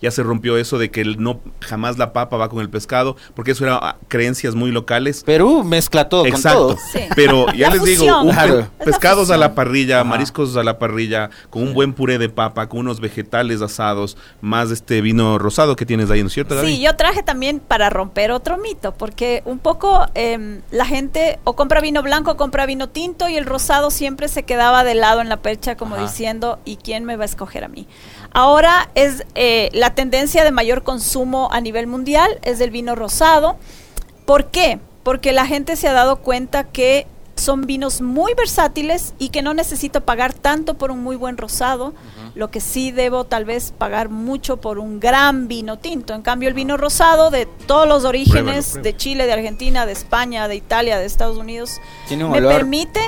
ya 0.00 0.10
se 0.10 0.22
rompió 0.22 0.56
eso 0.56 0.78
de 0.78 0.90
que 0.90 1.04
no 1.04 1.40
jamás 1.60 1.98
la 1.98 2.12
papa 2.12 2.36
va 2.36 2.48
con 2.48 2.60
el 2.60 2.70
pescado, 2.70 3.16
porque 3.34 3.52
eso 3.52 3.64
era 3.64 3.78
ah, 3.80 3.96
creencias 4.08 4.54
muy 4.54 4.70
locales. 4.70 5.22
Perú 5.24 5.62
mezcla 5.64 6.08
todo 6.08 6.26
Exacto. 6.26 6.68
con 6.68 6.76
todo. 6.76 7.04
Pero 7.14 7.52
ya 7.52 7.70
les 7.70 7.84
digo, 7.84 8.06
pescados 8.84 9.30
a 9.30 9.36
la 9.36 9.54
parrilla, 9.54 10.02
mariscos 10.04 10.56
a 10.56 10.62
la 10.62 10.78
parrilla, 10.78 11.30
con 11.50 11.62
un 11.62 11.74
buen 11.74 11.92
puré 11.92 12.18
de 12.18 12.28
papa, 12.28 12.68
con 12.68 12.80
unos 12.80 13.00
vegetales 13.00 13.60
asados, 13.62 14.16
más 14.40 14.70
este 14.70 15.00
vino 15.00 15.38
rosado 15.38 15.76
que 15.76 15.86
tienes 15.86 16.10
ahí, 16.10 16.22
¿no 16.22 16.28
es 16.28 16.32
cierto? 16.32 16.60
Sí, 16.64 16.80
yo 16.80 16.96
traje 16.96 17.22
también 17.22 17.60
para 17.60 17.90
romper 17.90 18.30
otro 18.30 18.56
mito, 18.58 18.94
porque 18.94 19.42
un 19.44 19.58
poco 19.58 20.06
em, 20.14 20.62
la 20.70 20.84
gente 20.84 21.38
o 21.44 21.54
compra 21.54 21.80
vino 21.80 22.02
blanco 22.02 22.32
o 22.32 22.36
compra 22.36 22.66
vino 22.66 22.88
tinto 22.88 23.28
y 23.28 23.36
el 23.36 23.44
rosado 23.44 23.90
siempre 23.90 24.28
se 24.28 24.44
quedaba 24.44 24.84
de 24.84 24.94
lado 24.94 25.20
en 25.20 25.28
la 25.28 25.38
percha 25.38 25.76
como 25.76 25.96
diciendo, 25.96 26.58
¿y 26.64 26.76
quién 26.76 27.04
me 27.04 27.16
va 27.16 27.22
a 27.22 27.26
escoger 27.26 27.64
a 27.64 27.68
mí? 27.68 27.86
Ahora 28.32 28.90
es 28.94 29.24
eh, 29.34 29.70
la 29.72 29.89
tendencia 29.94 30.44
de 30.44 30.50
mayor 30.50 30.82
consumo 30.82 31.48
a 31.52 31.60
nivel 31.60 31.86
mundial, 31.86 32.38
es 32.42 32.58
del 32.58 32.70
vino 32.70 32.94
rosado. 32.94 33.56
¿Por 34.26 34.46
qué? 34.46 34.78
Porque 35.02 35.32
la 35.32 35.46
gente 35.46 35.76
se 35.76 35.88
ha 35.88 35.92
dado 35.92 36.16
cuenta 36.16 36.64
que 36.64 37.06
son 37.40 37.62
vinos 37.62 38.00
muy 38.00 38.34
versátiles 38.34 39.14
y 39.18 39.30
que 39.30 39.42
no 39.42 39.54
necesito 39.54 40.02
pagar 40.02 40.34
tanto 40.34 40.74
por 40.74 40.90
un 40.90 41.02
muy 41.02 41.16
buen 41.16 41.36
rosado, 41.36 41.94
lo 42.34 42.50
que 42.50 42.60
sí 42.60 42.92
debo 42.92 43.24
tal 43.24 43.44
vez 43.44 43.72
pagar 43.76 44.10
mucho 44.10 44.58
por 44.58 44.78
un 44.78 45.00
gran 45.00 45.48
vino 45.48 45.78
tinto. 45.78 46.14
En 46.14 46.22
cambio, 46.22 46.48
el 46.48 46.54
vino 46.54 46.76
rosado 46.76 47.30
de 47.30 47.46
todos 47.66 47.88
los 47.88 48.04
orígenes, 48.04 48.80
de 48.82 48.96
Chile, 48.96 49.26
de 49.26 49.32
Argentina, 49.32 49.86
de 49.86 49.92
España, 49.92 50.46
de 50.48 50.56
Italia, 50.56 50.98
de 50.98 51.06
Estados 51.06 51.38
Unidos, 51.38 51.80
me 52.10 52.42
permite 52.42 53.00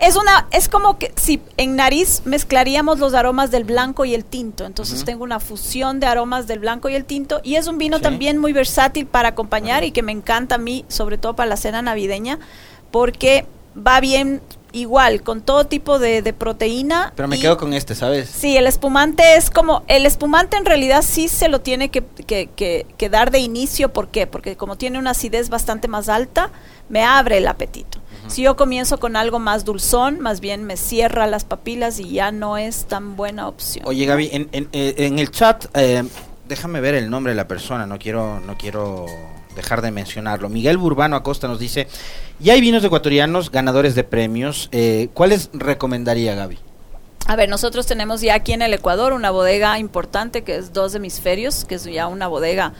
es 0.00 0.16
una, 0.16 0.46
es 0.50 0.68
como 0.68 0.98
que 0.98 1.12
si 1.16 1.42
en 1.58 1.76
nariz 1.76 2.22
mezclaríamos 2.24 2.98
los 2.98 3.12
aromas 3.12 3.50
del 3.50 3.64
blanco 3.64 4.06
y 4.06 4.14
el 4.14 4.24
tinto. 4.24 4.64
Entonces 4.64 5.04
tengo 5.04 5.24
una 5.24 5.40
fusión 5.40 6.00
de 6.00 6.06
aromas 6.06 6.46
del 6.46 6.58
blanco 6.58 6.88
y 6.88 6.94
el 6.94 7.04
tinto. 7.04 7.40
Y 7.44 7.56
es 7.56 7.66
un 7.66 7.76
vino 7.76 8.00
también 8.00 8.38
muy 8.38 8.54
versátil 8.54 9.06
para 9.06 9.28
acompañar 9.28 9.84
y 9.84 9.92
que 9.92 10.02
me 10.02 10.12
encanta 10.12 10.54
a 10.54 10.58
mí, 10.58 10.86
sobre 10.88 11.18
todo 11.18 11.36
para 11.36 11.50
la 11.50 11.56
cena 11.58 11.82
navideña, 11.82 12.38
porque 12.90 13.44
va 13.76 14.00
bien 14.00 14.40
igual, 14.72 15.22
con 15.22 15.40
todo 15.42 15.66
tipo 15.66 15.98
de, 15.98 16.32
proteína. 16.32 17.12
Pero 17.16 17.28
me 17.28 17.38
quedo 17.38 17.56
con 17.56 17.72
este, 17.72 17.94
¿sabes? 17.94 18.28
Sí, 18.28 18.56
el 18.56 18.66
espumante 18.66 19.36
es 19.36 19.50
como, 19.50 19.82
el 19.88 20.06
espumante 20.06 20.56
en 20.56 20.64
realidad 20.64 21.02
sí 21.02 21.28
se 21.28 21.48
lo 21.48 21.60
tiene 21.60 21.90
que, 21.90 22.04
que, 22.26 22.48
que, 22.54 22.86
que 22.96 23.08
dar 23.08 23.30
de 23.30 23.40
inicio, 23.40 23.92
¿por 23.92 24.08
qué? 24.08 24.26
Porque 24.26 24.56
como 24.56 24.76
tiene 24.76 24.98
una 24.98 25.10
acidez 25.10 25.48
bastante 25.48 25.88
más 25.88 26.08
alta, 26.08 26.50
me 26.88 27.04
abre 27.04 27.38
el 27.38 27.48
apetito. 27.48 27.98
Si 28.26 28.42
yo 28.42 28.54
comienzo 28.54 29.00
con 29.00 29.16
algo 29.16 29.38
más 29.38 29.64
dulzón, 29.64 30.20
más 30.20 30.40
bien 30.40 30.64
me 30.64 30.76
cierra 30.76 31.26
las 31.26 31.44
papilas 31.44 31.98
y 31.98 32.10
ya 32.10 32.30
no 32.30 32.58
es 32.58 32.84
tan 32.84 33.16
buena 33.16 33.48
opción. 33.48 33.84
Oye 33.88 34.04
Gaby, 34.04 34.28
en, 34.32 34.48
en, 34.52 34.68
eh, 34.72 34.94
en 34.98 35.18
el 35.18 35.30
chat, 35.30 35.64
eh, 35.74 36.04
déjame 36.48 36.80
ver 36.80 36.94
el 36.94 37.10
nombre 37.10 37.32
de 37.32 37.36
la 37.36 37.48
persona, 37.48 37.86
no 37.86 37.98
quiero, 37.98 38.38
no 38.40 38.56
quiero 38.56 39.06
dejar 39.54 39.82
de 39.82 39.90
mencionarlo. 39.90 40.48
Miguel 40.48 40.78
Burbano 40.78 41.16
Acosta 41.16 41.48
nos 41.48 41.58
dice, 41.58 41.88
ya 42.38 42.54
hay 42.54 42.60
vinos 42.60 42.84
ecuatorianos 42.84 43.50
ganadores 43.50 43.94
de 43.94 44.04
premios, 44.04 44.68
eh, 44.72 45.08
¿cuáles 45.14 45.50
recomendaría 45.52 46.34
Gaby? 46.34 46.58
A 47.26 47.36
ver, 47.36 47.48
nosotros 47.48 47.86
tenemos 47.86 48.22
ya 48.22 48.34
aquí 48.34 48.52
en 48.52 48.62
el 48.62 48.74
Ecuador 48.74 49.12
una 49.12 49.30
bodega 49.30 49.78
importante 49.78 50.42
que 50.42 50.56
es 50.56 50.72
Dos 50.72 50.94
Hemisferios, 50.94 51.64
que 51.64 51.76
es 51.76 51.84
ya 51.84 52.06
una 52.06 52.26
bodega 52.26 52.72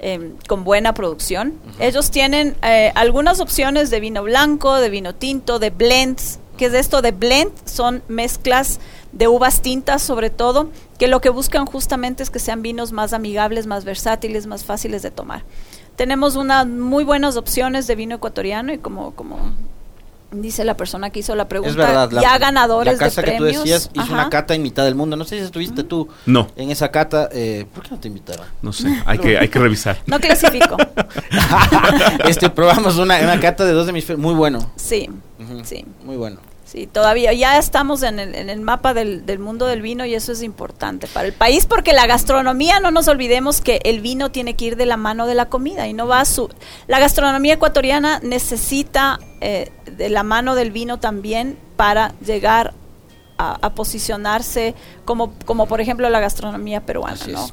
Em, 0.00 0.34
con 0.48 0.64
buena 0.64 0.92
producción. 0.92 1.54
Ellos 1.78 2.10
tienen 2.10 2.56
eh, 2.62 2.92
algunas 2.94 3.40
opciones 3.40 3.90
de 3.90 4.00
vino 4.00 4.22
blanco, 4.24 4.74
de 4.74 4.90
vino 4.90 5.14
tinto, 5.14 5.58
de 5.58 5.70
blends. 5.70 6.40
¿Qué 6.58 6.66
es 6.66 6.74
esto 6.74 7.00
de 7.00 7.12
blend? 7.12 7.52
Son 7.64 8.02
mezclas 8.08 8.80
de 9.12 9.28
uvas 9.28 9.62
tintas 9.62 10.02
sobre 10.02 10.30
todo, 10.30 10.68
que 10.98 11.06
lo 11.06 11.20
que 11.20 11.30
buscan 11.30 11.64
justamente 11.64 12.22
es 12.22 12.30
que 12.30 12.38
sean 12.38 12.60
vinos 12.60 12.92
más 12.92 13.12
amigables, 13.12 13.66
más 13.66 13.84
versátiles, 13.84 14.46
más 14.46 14.64
fáciles 14.64 15.02
de 15.02 15.10
tomar. 15.10 15.44
Tenemos 15.96 16.36
unas 16.36 16.66
muy 16.66 17.04
buenas 17.04 17.36
opciones 17.36 17.86
de 17.86 17.94
vino 17.94 18.16
ecuatoriano 18.16 18.72
y 18.72 18.78
como, 18.78 19.12
como 19.12 19.54
dice 20.32 20.64
la 20.64 20.76
persona 20.76 21.10
que 21.10 21.20
hizo 21.20 21.34
la 21.34 21.48
pregunta, 21.48 21.70
es 21.70 21.76
verdad, 21.76 22.10
ya 22.10 22.38
ganadores 22.38 22.94
la 22.94 22.98
casa 22.98 23.22
que 23.22 23.36
tú 23.38 23.44
decías 23.44 23.90
hizo 23.92 24.12
una 24.12 24.28
cata 24.28 24.54
en 24.54 24.62
mitad 24.62 24.84
del 24.84 24.94
mundo. 24.94 25.16
No 25.16 25.24
sé 25.24 25.38
si 25.38 25.44
estuviste 25.44 25.84
tú 25.84 26.08
no. 26.26 26.48
en 26.56 26.70
esa 26.70 26.90
cata. 26.90 27.28
Eh, 27.32 27.66
¿Por 27.72 27.84
qué 27.84 27.90
no 27.90 28.00
te 28.00 28.08
invitaron? 28.08 28.46
No 28.62 28.72
sé, 28.72 28.88
hay 29.06 29.18
que, 29.18 29.38
hay 29.38 29.48
que 29.48 29.58
revisar. 29.58 29.98
No 30.06 30.18
clasifico. 30.18 30.76
este, 32.28 32.50
probamos 32.50 32.98
una, 32.98 33.18
una 33.20 33.40
cata 33.40 33.64
de 33.64 33.72
dos 33.72 33.86
de 33.86 33.92
mis... 33.92 34.18
Muy 34.18 34.34
bueno. 34.34 34.72
Sí, 34.76 35.08
sí. 35.64 35.84
Muy 36.04 36.16
bueno. 36.16 36.38
Sí, 36.74 36.88
todavía 36.88 37.32
ya 37.32 37.56
estamos 37.56 38.02
en 38.02 38.18
el, 38.18 38.34
en 38.34 38.50
el 38.50 38.60
mapa 38.60 38.94
del, 38.94 39.24
del, 39.24 39.38
mundo 39.38 39.66
del 39.66 39.80
vino 39.80 40.04
y 40.06 40.14
eso 40.14 40.32
es 40.32 40.42
importante 40.42 41.06
para 41.06 41.28
el 41.28 41.32
país 41.32 41.66
porque 41.66 41.92
la 41.92 42.08
gastronomía, 42.08 42.80
no 42.80 42.90
nos 42.90 43.06
olvidemos 43.06 43.60
que 43.60 43.80
el 43.84 44.00
vino 44.00 44.32
tiene 44.32 44.54
que 44.54 44.64
ir 44.64 44.76
de 44.76 44.84
la 44.84 44.96
mano 44.96 45.28
de 45.28 45.36
la 45.36 45.46
comida 45.46 45.86
y 45.86 45.92
no 45.92 46.08
va 46.08 46.18
a 46.18 46.24
su... 46.24 46.50
La 46.88 46.98
gastronomía 46.98 47.54
ecuatoriana 47.54 48.18
necesita 48.24 49.20
eh, 49.40 49.70
de 49.86 50.08
la 50.08 50.24
mano 50.24 50.56
del 50.56 50.72
vino 50.72 50.98
también 50.98 51.56
para 51.76 52.12
llegar 52.18 52.74
a, 53.38 53.56
a 53.64 53.70
posicionarse 53.76 54.74
como, 55.04 55.32
como 55.44 55.66
por 55.66 55.80
ejemplo 55.80 56.10
la 56.10 56.18
gastronomía 56.18 56.80
peruana. 56.80 57.14
Así 57.14 57.30
¿no? 57.30 57.44
es. 57.44 57.52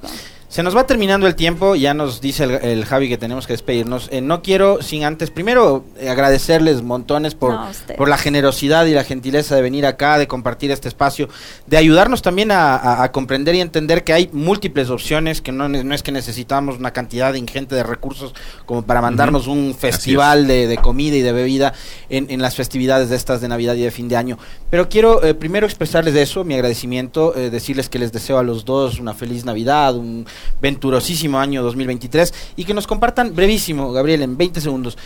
Se 0.51 0.63
nos 0.63 0.75
va 0.75 0.85
terminando 0.85 1.27
el 1.27 1.35
tiempo, 1.35 1.75
ya 1.77 1.93
nos 1.93 2.19
dice 2.19 2.43
el, 2.43 2.51
el 2.51 2.83
Javi 2.83 3.07
que 3.07 3.17
tenemos 3.17 3.47
que 3.47 3.53
despedirnos. 3.53 4.09
Eh, 4.11 4.19
no 4.19 4.41
quiero 4.41 4.81
sin 4.81 5.05
antes, 5.05 5.31
primero 5.31 5.85
eh, 5.97 6.09
agradecerles 6.09 6.81
montones 6.81 7.35
por, 7.35 7.53
No, 7.53 7.69
por 7.95 8.09
la 8.09 8.17
generosidad 8.17 8.85
y 8.85 8.91
la 8.93 9.05
gentileza 9.05 9.55
de 9.55 9.61
venir 9.61 9.85
acá, 9.85 10.17
de 10.17 10.27
compartir 10.27 10.69
este 10.71 10.89
espacio, 10.89 11.29
de 11.67 11.77
ayudarnos 11.77 12.21
también 12.21 12.51
a, 12.51 12.75
a- 12.75 13.01
a 13.03 13.11
comprender 13.13 13.55
y 13.55 13.61
entender 13.61 14.03
que 14.03 14.11
hay 14.11 14.29
múltiples 14.33 14.89
opciones, 14.89 15.39
que 15.39 15.53
no, 15.53 15.67
es 15.95 16.03
que 16.03 16.11
necesitamos 16.11 16.77
una 16.77 16.91
cantidad 16.91 17.33
ingente 17.35 17.73
de 17.73 17.83
recursos 17.83 18.33
como 18.65 18.81
para 18.81 18.99
mandarnos 18.99 19.47
un 19.47 19.73
festival 19.73 20.47
de, 20.47 20.67
de 20.67 20.77
comida 20.79 21.15
y 21.15 21.21
de 21.21 21.31
bebida 21.31 21.71
en, 22.09 22.29
en 22.29 22.41
las 22.41 22.55
festividades 22.57 23.09
de 23.09 23.15
estas 23.15 23.39
de 23.39 23.47
Navidad 23.47 23.75
y 23.75 23.83
de 23.83 23.91
fin 23.91 24.09
de 24.09 24.17
año. 24.17 24.37
Pero 24.69 24.89
quiero 24.89 25.23
eh, 25.23 25.33
primero 25.33 25.65
expresarles 25.65 26.13
de 26.13 26.23
eso, 26.23 26.43
mi 26.43 26.55
agradecimiento, 26.55 27.37
eh, 27.37 27.49
decirles 27.49 27.87
que 27.87 27.99
les 27.99 28.11
deseo 28.11 28.37
a 28.37 28.43
los 28.43 28.65
dos 28.65 28.99
una 28.99 29.13
feliz 29.13 29.45
Navidad, 29.45 29.95
un 29.95 30.25
venturosísimo 30.61 31.39
año 31.39 31.63
2023 31.63 32.33
y 32.55 32.65
que 32.65 32.73
nos 32.73 32.87
compartan 32.87 33.35
brevísimo, 33.35 33.91
Gabriel, 33.91 34.21
en 34.21 34.37
20 34.37 34.61
segundos, 34.61 34.97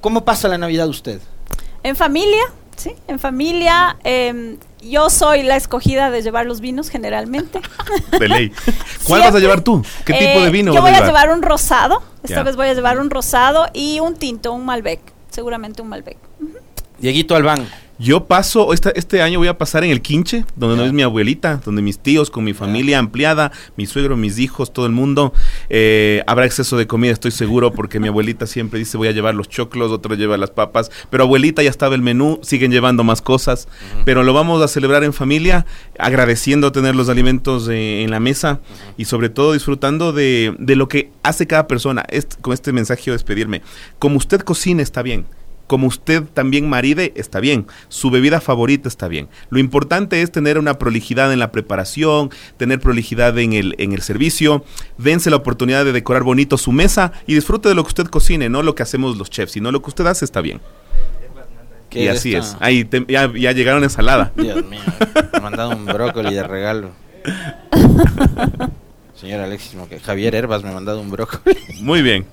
¿cómo 0.00 0.24
pasa 0.24 0.48
la 0.48 0.58
Navidad 0.58 0.88
usted? 0.88 1.20
En 1.82 1.96
familia, 1.96 2.42
sí, 2.76 2.92
en 3.08 3.18
familia. 3.18 3.96
eh, 4.04 4.56
yo 4.82 5.10
soy 5.10 5.42
la 5.42 5.56
escogida 5.56 6.10
de 6.10 6.22
llevar 6.22 6.46
los 6.46 6.60
vinos 6.62 6.88
generalmente. 6.88 7.60
De 8.18 8.28
ley. 8.28 8.50
¿Cuál 9.04 9.20
vas 9.20 9.34
a 9.34 9.38
llevar 9.40 9.60
tú? 9.60 9.84
¿Qué 10.06 10.14
tipo 10.14 10.40
Eh, 10.40 10.44
de 10.44 10.50
vino 10.50 10.72
Yo 10.72 10.80
voy 10.80 10.90
a 10.92 10.98
a 10.98 11.04
llevar? 11.06 11.30
un 11.30 11.42
rosado. 11.42 12.02
Esta 12.22 12.42
vez 12.42 12.56
voy 12.56 12.68
a 12.68 12.72
llevar 12.74 12.98
un 12.98 13.10
rosado 13.10 13.66
y 13.74 14.00
un 14.00 14.14
tinto, 14.16 14.52
un 14.52 14.64
Malbec. 14.64 15.00
Seguramente 15.30 15.82
un 15.82 15.88
Malbec. 15.88 16.16
Dieguito 16.98 17.36
Albán. 17.36 17.68
Yo 18.00 18.24
paso, 18.26 18.72
esta- 18.72 18.88
este 18.94 19.20
año 19.20 19.38
voy 19.40 19.48
a 19.48 19.58
pasar 19.58 19.84
en 19.84 19.90
el 19.90 20.00
Quinche, 20.00 20.46
donde 20.56 20.74
no 20.78 20.84
es 20.86 20.92
mi 20.94 21.02
abuelita, 21.02 21.60
donde 21.62 21.82
mis 21.82 21.98
tíos, 21.98 22.30
con 22.30 22.44
mi 22.44 22.54
familia 22.54 22.98
ampliada, 22.98 23.52
mi 23.76 23.84
suegro, 23.84 24.16
mis 24.16 24.38
hijos, 24.38 24.72
todo 24.72 24.86
el 24.86 24.92
mundo. 24.92 25.34
Eh, 25.68 26.22
habrá 26.26 26.46
exceso 26.46 26.78
de 26.78 26.86
comida, 26.86 27.12
estoy 27.12 27.30
seguro, 27.30 27.72
porque 27.72 28.00
mi 28.00 28.08
abuelita 28.08 28.46
siempre 28.46 28.78
dice 28.78 28.96
voy 28.96 29.08
a 29.08 29.12
llevar 29.12 29.34
los 29.34 29.50
choclos, 29.50 29.92
otro 29.92 30.14
lleva 30.14 30.38
las 30.38 30.50
papas. 30.50 30.90
Pero 31.10 31.24
abuelita 31.24 31.62
ya 31.62 31.68
estaba 31.68 31.94
el 31.94 32.00
menú, 32.00 32.38
siguen 32.42 32.70
llevando 32.72 33.04
más 33.04 33.20
cosas. 33.20 33.68
Pero 34.06 34.22
lo 34.22 34.32
vamos 34.32 34.62
a 34.62 34.68
celebrar 34.68 35.04
en 35.04 35.12
familia, 35.12 35.66
agradeciendo 35.98 36.72
tener 36.72 36.96
los 36.96 37.10
alimentos 37.10 37.68
eh, 37.68 38.02
en 38.02 38.10
la 38.10 38.18
mesa 38.18 38.60
y 38.96 39.04
sobre 39.04 39.28
todo 39.28 39.52
disfrutando 39.52 40.12
de, 40.14 40.54
de 40.58 40.74
lo 40.74 40.88
que 40.88 41.10
hace 41.22 41.46
cada 41.46 41.66
persona. 41.66 42.04
Est- 42.08 42.40
con 42.40 42.54
este 42.54 42.72
mensaje 42.72 43.02
quiero 43.02 43.14
despedirme. 43.16 43.60
Como 43.98 44.16
usted 44.16 44.40
cocina 44.40 44.82
está 44.82 45.02
bien 45.02 45.26
como 45.70 45.86
usted 45.86 46.24
también 46.24 46.68
maride, 46.68 47.12
está 47.14 47.38
bien. 47.38 47.68
Su 47.88 48.10
bebida 48.10 48.40
favorita 48.40 48.88
está 48.88 49.06
bien. 49.06 49.28
Lo 49.50 49.60
importante 49.60 50.20
es 50.20 50.32
tener 50.32 50.58
una 50.58 50.80
prolijidad 50.80 51.32
en 51.32 51.38
la 51.38 51.52
preparación, 51.52 52.30
tener 52.56 52.80
prolijidad 52.80 53.38
en 53.38 53.52
el, 53.52 53.76
en 53.78 53.92
el 53.92 54.02
servicio. 54.02 54.64
Dense 54.98 55.30
la 55.30 55.36
oportunidad 55.36 55.84
de 55.84 55.92
decorar 55.92 56.24
bonito 56.24 56.58
su 56.58 56.72
mesa 56.72 57.12
y 57.28 57.34
disfrute 57.34 57.68
de 57.68 57.76
lo 57.76 57.84
que 57.84 57.88
usted 57.90 58.06
cocine, 58.06 58.48
no 58.48 58.64
lo 58.64 58.74
que 58.74 58.82
hacemos 58.82 59.16
los 59.16 59.30
chefs, 59.30 59.52
sino 59.52 59.70
lo 59.70 59.80
que 59.80 59.90
usted 59.90 60.06
hace 60.08 60.24
está 60.24 60.40
bien. 60.40 60.60
¿Qué 61.88 62.02
Y 62.02 62.08
así 62.08 62.34
es. 62.34 62.56
Ahí 62.58 62.84
te- 62.84 63.04
ya, 63.06 63.32
ya 63.32 63.52
llegaron 63.52 63.84
ensalada. 63.84 64.32
Dios 64.34 64.66
mío, 64.66 64.80
me 65.32 65.38
ha 65.38 65.40
mandado 65.40 65.70
un 65.70 65.86
brócoli 65.86 66.34
de 66.34 66.42
regalo. 66.42 66.90
Señor 69.14 69.40
Alexis, 69.40 69.76
Javier 70.04 70.34
Herbas 70.34 70.64
me 70.64 70.70
ha 70.70 70.72
mandado 70.72 71.00
un 71.00 71.10
brócoli. 71.12 71.56
Muy 71.80 72.02
bien. 72.02 72.26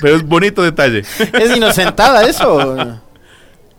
Pero 0.00 0.16
es 0.16 0.22
bonito 0.26 0.62
detalle. 0.62 1.00
¿Es 1.32 1.56
inocentada 1.56 2.26
eso? 2.28 2.58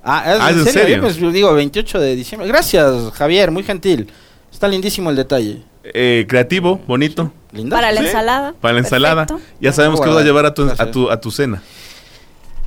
Ah, 0.04 0.24
¿es, 0.34 0.42
Ah, 0.42 0.52
¿es 0.52 0.58
en 0.58 0.64
serio? 0.66 0.72
serio? 0.82 0.96
Yo, 0.98 1.02
pues, 1.02 1.34
digo, 1.34 1.54
28 1.54 2.00
de 2.00 2.16
diciembre. 2.16 2.48
Gracias, 2.48 3.12
Javier, 3.14 3.52
muy 3.52 3.64
gentil. 3.64 4.10
Está 4.52 4.68
lindísimo 4.68 5.10
el 5.10 5.16
detalle. 5.16 5.62
Eh, 5.84 6.26
creativo, 6.28 6.80
bonito. 6.88 7.32
¿Linda? 7.52 7.76
Para 7.78 7.92
la 7.92 8.02
Sí. 8.02 8.08
ensalada. 8.08 8.54
Para 8.60 8.74
la 8.76 8.80
ensalada. 8.80 9.26
Perfecto. 9.26 9.52
Ya 9.60 9.72
sabemos 9.74 10.00
que 10.02 10.08
vas 10.10 10.18
a 10.20 10.24
llevar 10.24 10.46
a 10.46 10.54
tu, 10.54 10.70
a 10.78 10.92
tu, 10.92 11.10
a 11.12 11.20
tu 11.20 11.32
cena. 11.32 11.62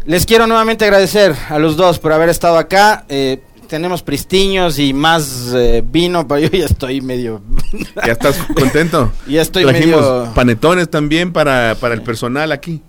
Les 0.04 0.26
quiero 0.26 0.46
nuevamente 0.46 0.84
agradecer 0.84 1.34
a 1.48 1.58
los 1.58 1.76
dos 1.76 1.98
por 1.98 2.12
haber 2.12 2.28
estado 2.28 2.58
acá. 2.58 3.04
Eh, 3.08 3.40
tenemos 3.68 4.02
pristiños 4.02 4.78
y 4.78 4.92
más 4.92 5.52
eh, 5.54 5.82
vino, 5.86 6.26
pero 6.28 6.40
yo 6.40 6.48
ya 6.50 6.66
estoy 6.66 7.00
medio... 7.00 7.40
¿Ya 8.04 8.12
estás 8.12 8.36
contento? 8.54 9.12
ya 9.26 9.40
estoy 9.42 9.62
Trajimos 9.64 10.00
medio... 10.00 10.32
panetones 10.34 10.90
también 10.90 11.32
para, 11.32 11.76
para 11.80 11.94
el 11.94 12.02
personal 12.02 12.50
aquí. 12.52 12.82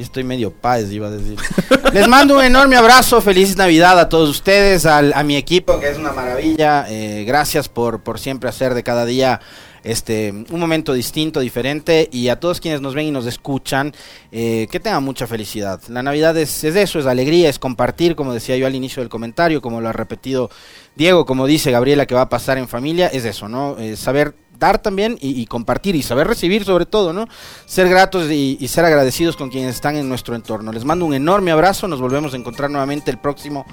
Estoy 0.00 0.24
medio 0.24 0.50
paz, 0.52 0.90
iba 0.90 1.08
a 1.08 1.10
decir. 1.10 1.36
Les 1.92 2.08
mando 2.08 2.36
un 2.38 2.44
enorme 2.44 2.76
abrazo, 2.76 3.20
feliz 3.20 3.56
Navidad 3.56 3.98
a 3.98 4.08
todos 4.08 4.28
ustedes, 4.30 4.86
al- 4.86 5.12
a 5.14 5.22
mi 5.22 5.36
equipo, 5.36 5.78
que 5.78 5.90
es 5.90 5.98
una 5.98 6.12
maravilla. 6.12 6.86
Eh, 6.88 7.24
gracias 7.26 7.68
por, 7.68 8.00
por 8.00 8.18
siempre 8.18 8.48
hacer 8.48 8.74
de 8.74 8.82
cada 8.82 9.04
día 9.04 9.40
este 9.84 10.32
un 10.50 10.60
momento 10.60 10.92
distinto, 10.92 11.40
diferente. 11.40 12.08
Y 12.12 12.28
a 12.28 12.38
todos 12.38 12.60
quienes 12.60 12.80
nos 12.80 12.94
ven 12.94 13.06
y 13.06 13.10
nos 13.10 13.26
escuchan, 13.26 13.92
eh, 14.32 14.66
que 14.70 14.80
tengan 14.80 15.02
mucha 15.02 15.26
felicidad. 15.26 15.80
La 15.88 16.02
Navidad 16.02 16.36
es, 16.36 16.64
es 16.64 16.76
eso, 16.76 16.98
es 16.98 17.06
alegría, 17.06 17.48
es 17.48 17.58
compartir, 17.58 18.16
como 18.16 18.32
decía 18.32 18.56
yo 18.56 18.66
al 18.66 18.74
inicio 18.74 19.02
del 19.02 19.08
comentario, 19.08 19.60
como 19.60 19.80
lo 19.80 19.88
ha 19.88 19.92
repetido 19.92 20.50
Diego, 20.96 21.24
como 21.24 21.46
dice 21.46 21.70
Gabriela, 21.70 22.06
que 22.06 22.14
va 22.14 22.22
a 22.22 22.28
pasar 22.28 22.58
en 22.58 22.68
familia, 22.68 23.06
es 23.08 23.24
eso, 23.24 23.48
¿no? 23.48 23.78
Eh, 23.78 23.96
saber 23.96 24.34
dar 24.60 24.78
también 24.78 25.16
y, 25.20 25.46
compartir 25.46 25.96
y 25.96 26.02
saber 26.02 26.28
recibir 26.28 26.64
sobre 26.64 26.84
todo, 26.86 27.12
¿no? 27.12 27.26
Ser 27.64 27.88
gratos 27.88 28.30
y, 28.30 28.58
y 28.60 28.68
ser 28.68 28.84
agradecidos 28.84 29.36
con 29.36 29.48
quienes 29.48 29.74
están 29.74 29.96
en 29.96 30.08
nuestro 30.08 30.36
entorno. 30.36 30.70
Les 30.70 30.84
mando 30.84 31.06
un 31.06 31.14
enorme 31.14 31.50
abrazo, 31.50 31.88
nos 31.88 32.00
volvemos 32.00 32.34
a 32.34 32.36
encontrar 32.36 32.70
nuevamente 32.70 33.10
el 33.10 33.18
próximo 33.18 33.64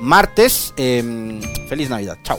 martes. 0.00 0.72
Em, 0.76 1.40
feliz 1.68 1.90
Navidad, 1.90 2.18
chao. 2.22 2.38